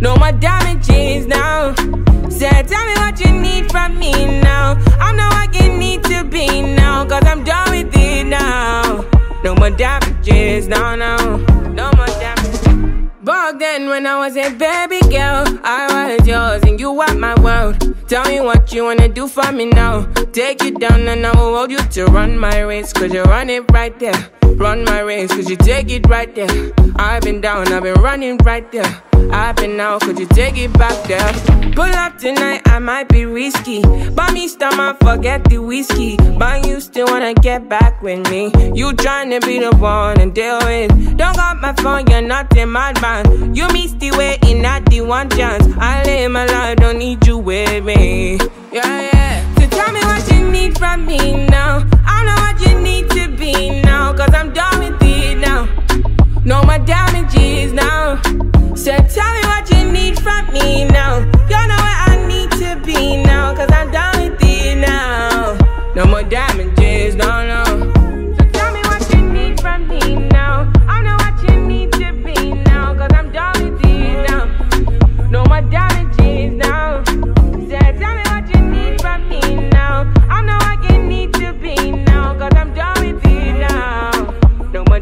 No 0.00 0.16
more 0.16 0.32
damages 0.32 1.26
now. 1.26 1.74
Say, 2.30 2.48
tell 2.62 2.86
me 2.86 2.94
what 2.94 3.20
you 3.20 3.32
need 3.32 3.70
from 3.70 3.98
me 3.98 4.40
now. 4.40 4.82
I 4.98 5.12
know 5.14 5.28
what 5.28 5.54
you 5.54 5.76
need 5.76 6.02
to 6.04 6.24
be 6.24 6.62
now. 6.62 7.04
Cause 7.06 7.22
I'm 7.26 7.44
done 7.44 7.70
with 7.70 7.94
it 7.94 8.26
now. 8.26 9.04
No 9.44 9.54
more 9.54 9.68
damages, 9.68 10.68
no, 10.68 10.94
no. 10.96 11.36
No 11.68 11.90
more 11.96 12.06
damages. 12.06 12.60
Back 13.22 13.58
then, 13.58 13.88
when 13.90 14.06
I 14.06 14.16
was 14.16 14.38
a 14.38 14.48
baby 14.50 15.00
girl, 15.10 15.44
I 15.62 16.16
was 16.16 16.26
yours 16.26 16.62
and 16.62 16.80
you 16.80 16.92
were 16.92 17.14
my 17.14 17.38
world. 17.38 17.76
Tell 18.08 18.24
me 18.24 18.40
what 18.40 18.72
you 18.72 18.84
wanna 18.84 19.08
do 19.08 19.28
for 19.28 19.52
me 19.52 19.66
now. 19.66 20.06
Take 20.32 20.62
you 20.62 20.70
down 20.70 21.06
and 21.08 21.26
I 21.26 21.32
will 21.32 21.54
hold 21.54 21.70
you 21.70 21.78
to 21.78 22.06
run 22.06 22.38
my 22.38 22.60
race. 22.60 22.94
Cause 22.94 23.12
you 23.12 23.22
run 23.24 23.50
it 23.50 23.70
right 23.70 23.96
there. 23.98 24.30
Run 24.56 24.84
my 24.84 25.00
race, 25.00 25.30
cause 25.30 25.48
you 25.50 25.56
take 25.56 25.90
it 25.90 26.08
right 26.08 26.34
there. 26.34 26.72
I've 26.96 27.22
been 27.22 27.40
down, 27.42 27.70
I've 27.72 27.82
been 27.82 28.00
running 28.00 28.38
right 28.38 28.70
there. 28.72 29.02
I've 29.32 29.56
been 29.56 29.78
out, 29.80 30.02
could 30.02 30.18
you 30.18 30.26
take 30.26 30.56
it 30.56 30.72
back 30.74 30.96
there? 31.04 31.32
Pull 31.74 31.94
up 31.94 32.18
tonight, 32.18 32.62
I 32.66 32.78
might 32.78 33.08
be 33.08 33.26
risky. 33.26 33.82
But 34.10 34.32
me 34.32 34.48
stomach, 34.48 34.98
forget 35.00 35.44
the 35.44 35.58
whiskey. 35.58 36.16
But 36.38 36.66
you 36.66 36.80
still 36.80 37.06
wanna 37.06 37.34
get 37.34 37.68
back 37.68 38.02
with 38.02 38.28
me. 38.30 38.46
You 38.74 38.92
tryna 38.92 39.40
be 39.44 39.58
the 39.60 39.74
one 39.76 40.20
and 40.20 40.34
deal 40.34 40.58
with. 40.58 41.16
Don't 41.16 41.36
got 41.36 41.60
my 41.60 41.72
phone, 41.74 42.06
you're 42.08 42.22
not 42.22 42.56
a 42.56 42.64
madman. 42.66 43.54
You 43.54 43.68
missed 43.68 44.00
the 44.00 44.10
way 44.12 44.38
in 44.46 44.64
at 44.64 44.84
the 44.86 45.00
one 45.02 45.28
chance. 45.30 45.64
I 45.78 46.02
live 46.04 46.30
my 46.32 46.46
life, 46.46 46.78
don't 46.78 46.98
need 46.98 47.26
you 47.26 47.38
with 47.38 47.84
me. 47.84 48.38
Yeah, 48.72 49.10
yeah. 49.12 49.54
So 49.54 49.66
tell 49.68 49.92
me 49.92 50.00
what 50.00 50.30
you 50.32 50.50
need 50.50 50.78
from 50.78 51.06
me 51.06 51.46
now. 51.46 51.86
I 52.06 52.24
know 52.24 52.36
what 52.44 52.60
you 52.66 52.80
need 52.80 53.10
to 53.10 53.28
be 53.36 53.80
now. 53.82 54.12
Cause 54.12 54.34
I'm 54.34 54.52
done 54.52 54.78
with 54.80 55.02
it 55.02 55.38
now. 55.38 55.79
No 56.50 56.64
more 56.64 56.80
damages 56.80 57.72
now. 57.72 58.20
So 58.74 58.90
tell 58.96 59.32
me 59.34 59.42
what 59.50 59.70
you 59.70 59.92
need 59.92 60.18
from 60.18 60.52
me 60.52 60.84
now. 60.84 61.20
You 61.48 61.60
know 61.70 61.80
where 61.86 62.00
I 62.10 62.24
need 62.26 62.50
to 62.58 62.74
be 62.84 63.22
now. 63.22 63.54
Cause 63.54 63.70
I'm 63.70 63.92
done 63.92 64.32
with 64.32 64.42
it 64.42 64.78
now. 64.78 65.56
No 65.94 66.06
more 66.06 66.24
damages, 66.24 67.14
no, 67.14 67.46
no. 67.46 67.64
So 68.36 68.44
tell 68.50 68.74
me 68.74 68.80
what 68.80 69.14
you 69.14 69.22
need 69.30 69.60
from 69.60 69.86
me 69.86 70.16
now. 70.30 70.72
I 70.88 71.00
know 71.04 71.14
what 71.22 71.40
you 71.48 71.56
need 71.68 71.92
to 71.92 72.12
be 72.24 72.50
now. 72.64 72.96
Cause 72.96 73.12
I'm 73.12 73.30
done 73.30 73.62
with 73.62 73.84
it 73.84 74.28
now. 74.28 75.28
No 75.30 75.44
more 75.44 75.60
damages 75.60 76.52
now. 76.54 77.04
So 77.04 77.78
tell 77.78 78.14
me 78.18 78.24
what 78.26 78.52
you 78.52 78.60
need 78.60 79.00
from 79.00 79.28
me 79.28 79.68
now. 79.70 80.12
I 80.28 80.88
you 80.90 81.00
need 81.00 81.32
to 81.34 81.52
be 81.52 81.92
now. 81.92 82.36
Cause 82.36 82.50
I'm 82.56 82.74
done 82.74 83.06
with 83.06 83.24
it 83.24 83.52
now. 83.68 84.10
No 84.72 84.82
more 84.88 84.98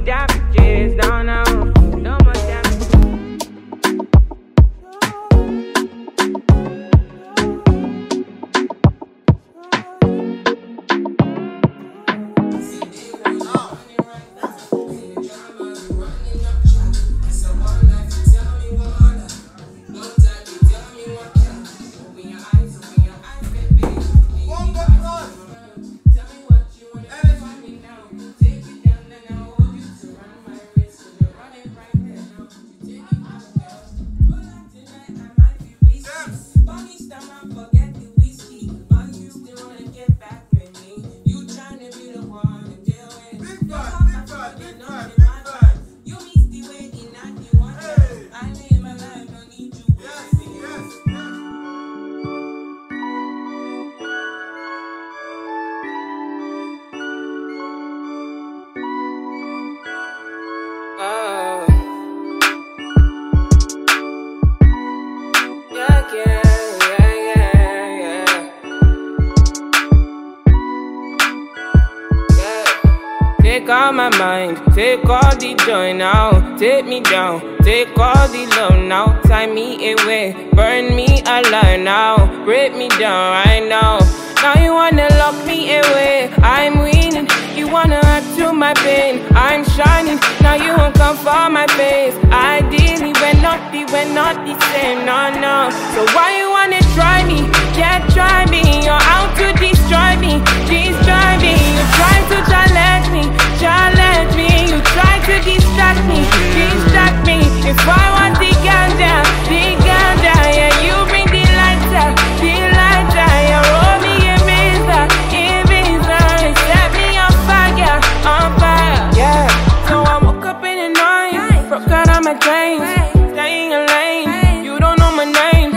take 76.58 76.86
me 76.86 77.00
down. 77.00 77.40
Take 77.62 77.96
all 77.98 78.26
the 78.28 78.46
love 78.56 78.78
now, 78.82 79.20
tie 79.22 79.46
me 79.46 79.92
away, 79.92 80.34
burn 80.54 80.96
me 80.96 81.22
alive 81.22 81.80
now, 81.80 82.26
break 82.44 82.74
me 82.74 82.88
down 82.88 83.32
right 83.32 83.66
now. 83.68 83.98
Now 84.42 84.54
you 84.62 84.72
wanna 84.72 85.08
lock 85.18 85.36
me 85.46 85.76
away, 85.76 86.30
I'm 86.42 86.78
winning. 86.80 87.28
You 87.54 87.68
wanna 87.68 88.00
add 88.02 88.24
to 88.38 88.52
my 88.52 88.74
pain, 88.74 89.24
I'm 89.34 89.64
shining. 89.64 90.18
Now 90.40 90.54
you 90.54 90.76
won't 90.76 90.94
come 90.94 91.16
for 91.16 91.48
my 91.50 91.66
face. 91.78 92.14
Ideally, 92.32 93.12
we're 93.20 93.40
not 93.40 93.60
the, 93.70 93.84
we're 93.92 94.12
not 94.12 94.34
the 94.46 94.54
same, 94.70 95.04
no, 95.06 95.30
no. 95.38 95.70
So 95.94 96.00
why 96.14 96.38
you 96.38 96.50
wanna 96.50 96.82
try 96.94 97.22
me? 97.24 97.46
Yeah, 97.78 98.02
try 98.14 98.46
me. 98.46 98.62
You're 98.86 99.04
out 99.14 99.30
to 99.38 99.46
destroy 99.62 100.16
me, 100.18 100.42
destroy 100.66 101.30
me. 101.38 101.54
You 101.54 101.84
try 101.98 102.16
to 102.30 102.36
challenge 102.50 103.08
me, 103.14 103.22
challenge 103.58 104.34
me. 104.36 104.70
You 104.70 104.78
try 104.94 105.18
to 105.26 105.34
distract 105.42 106.02
me, 106.06 106.22
distract 106.54 107.26
me. 107.26 107.38
If 107.66 107.78
I 107.86 108.04
want 108.14 108.34
the 108.38 108.50
ganja, 108.64 109.14
the 109.50 109.62
ganja, 109.86 110.36
yeah, 110.58 110.72
you 110.86 110.94
bring 111.10 111.26
the 111.26 111.44
lighter, 111.58 112.08
the 112.40 112.54
lighter. 112.78 113.30
You 113.50 113.60
roll 113.68 113.96
me 114.06 114.14
a 114.32 114.36
visa, 114.46 115.00
a 115.34 115.44
visa. 115.68 116.20
Set 116.66 116.88
me 116.96 117.18
on 117.18 117.34
fire, 117.46 117.98
on 118.24 118.48
fire, 118.62 119.00
yeah. 119.18 119.46
So 119.88 120.00
I 120.02 120.18
woke 120.22 120.46
up 120.46 120.64
in 120.64 120.76
the 120.78 120.90
night, 120.98 121.68
broke 121.68 121.88
out 121.88 122.08
of 122.08 122.22
my 122.24 122.34
chains, 122.38 122.86
staying 123.34 123.72
in 123.72 123.84
lane. 123.86 124.64
You 124.64 124.78
don't 124.78 124.98
know 124.98 125.12
my 125.12 125.26
name, 125.26 125.70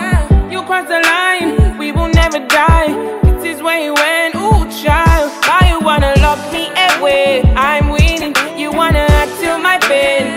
you 0.51 0.61
crossed 0.63 0.87
the 0.87 1.01
line. 1.01 1.77
We 1.77 1.91
will 1.91 2.09
never 2.09 2.39
die. 2.47 2.93
This 3.23 3.57
is 3.57 3.61
where 3.63 3.81
you 3.81 3.93
went, 3.93 4.35
ooh, 4.35 4.69
child. 4.83 5.31
Why 5.47 5.69
you 5.71 5.79
wanna 5.83 6.13
lock 6.21 6.39
me 6.53 6.69
away? 6.95 7.50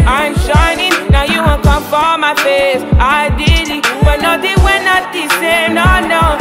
I'm 0.07 0.35
shining. 0.37 0.93
Now 1.11 1.25
you 1.25 1.43
won't 1.43 1.63
come 1.63 1.83
for 1.85 2.19
my 2.19 2.35
face. 2.35 2.83
I 3.01 3.31
did 3.37 3.69
it, 3.69 3.85
but 4.05 4.21
nothing 4.21 4.57
we're 4.65 4.85
not 4.85 5.13
the 5.13 5.29
same. 5.41 5.75
No, 5.75 5.85
no. 6.07 6.34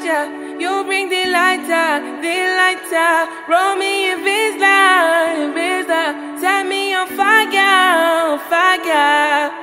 Ganja, 0.00 0.60
you 0.60 0.84
bring 0.84 1.08
the 1.08 1.26
lighter, 1.26 2.00
the 2.20 2.36
lighter. 2.56 3.30
Roll 3.48 3.76
me 3.76 4.12
a 4.12 4.16
visa, 4.16 5.52
visa. 5.54 6.38
Set 6.40 6.66
me 6.66 6.94
on 6.94 7.08
fire, 7.08 8.32
on 8.32 8.38
fire. 8.48 9.59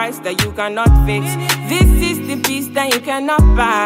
price 0.00 0.18
that 0.20 0.42
you 0.42 0.50
cannot 0.52 0.88
fix. 1.04 1.26
This 1.68 1.90
is 2.10 2.18
the 2.26 2.36
peace 2.40 2.68
that 2.68 2.88
you 2.94 3.00
cannot 3.00 3.44
buy. 3.54 3.79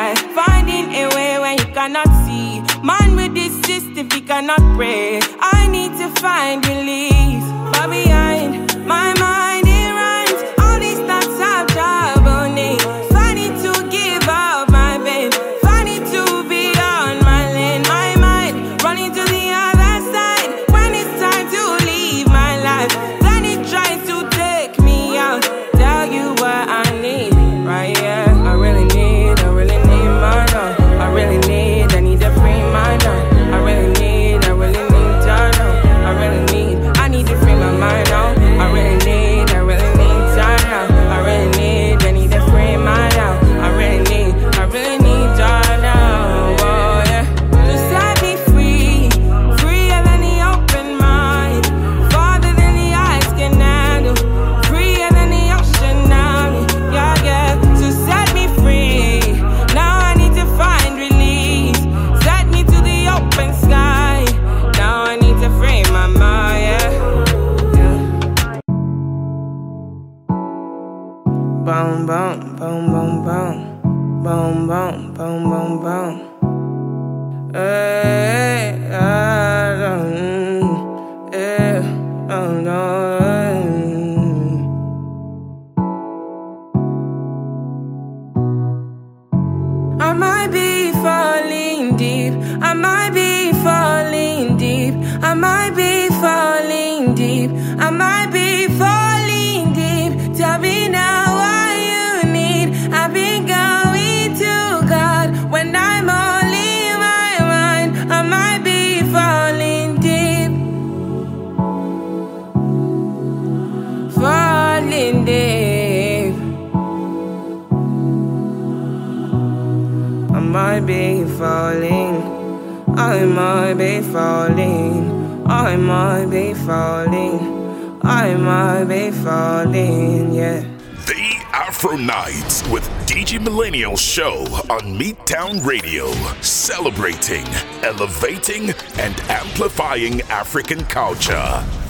Elevating, 137.83 138.71
and 138.99 139.19
amplifying 139.31 140.21
African 140.23 140.85
culture. 140.85 141.84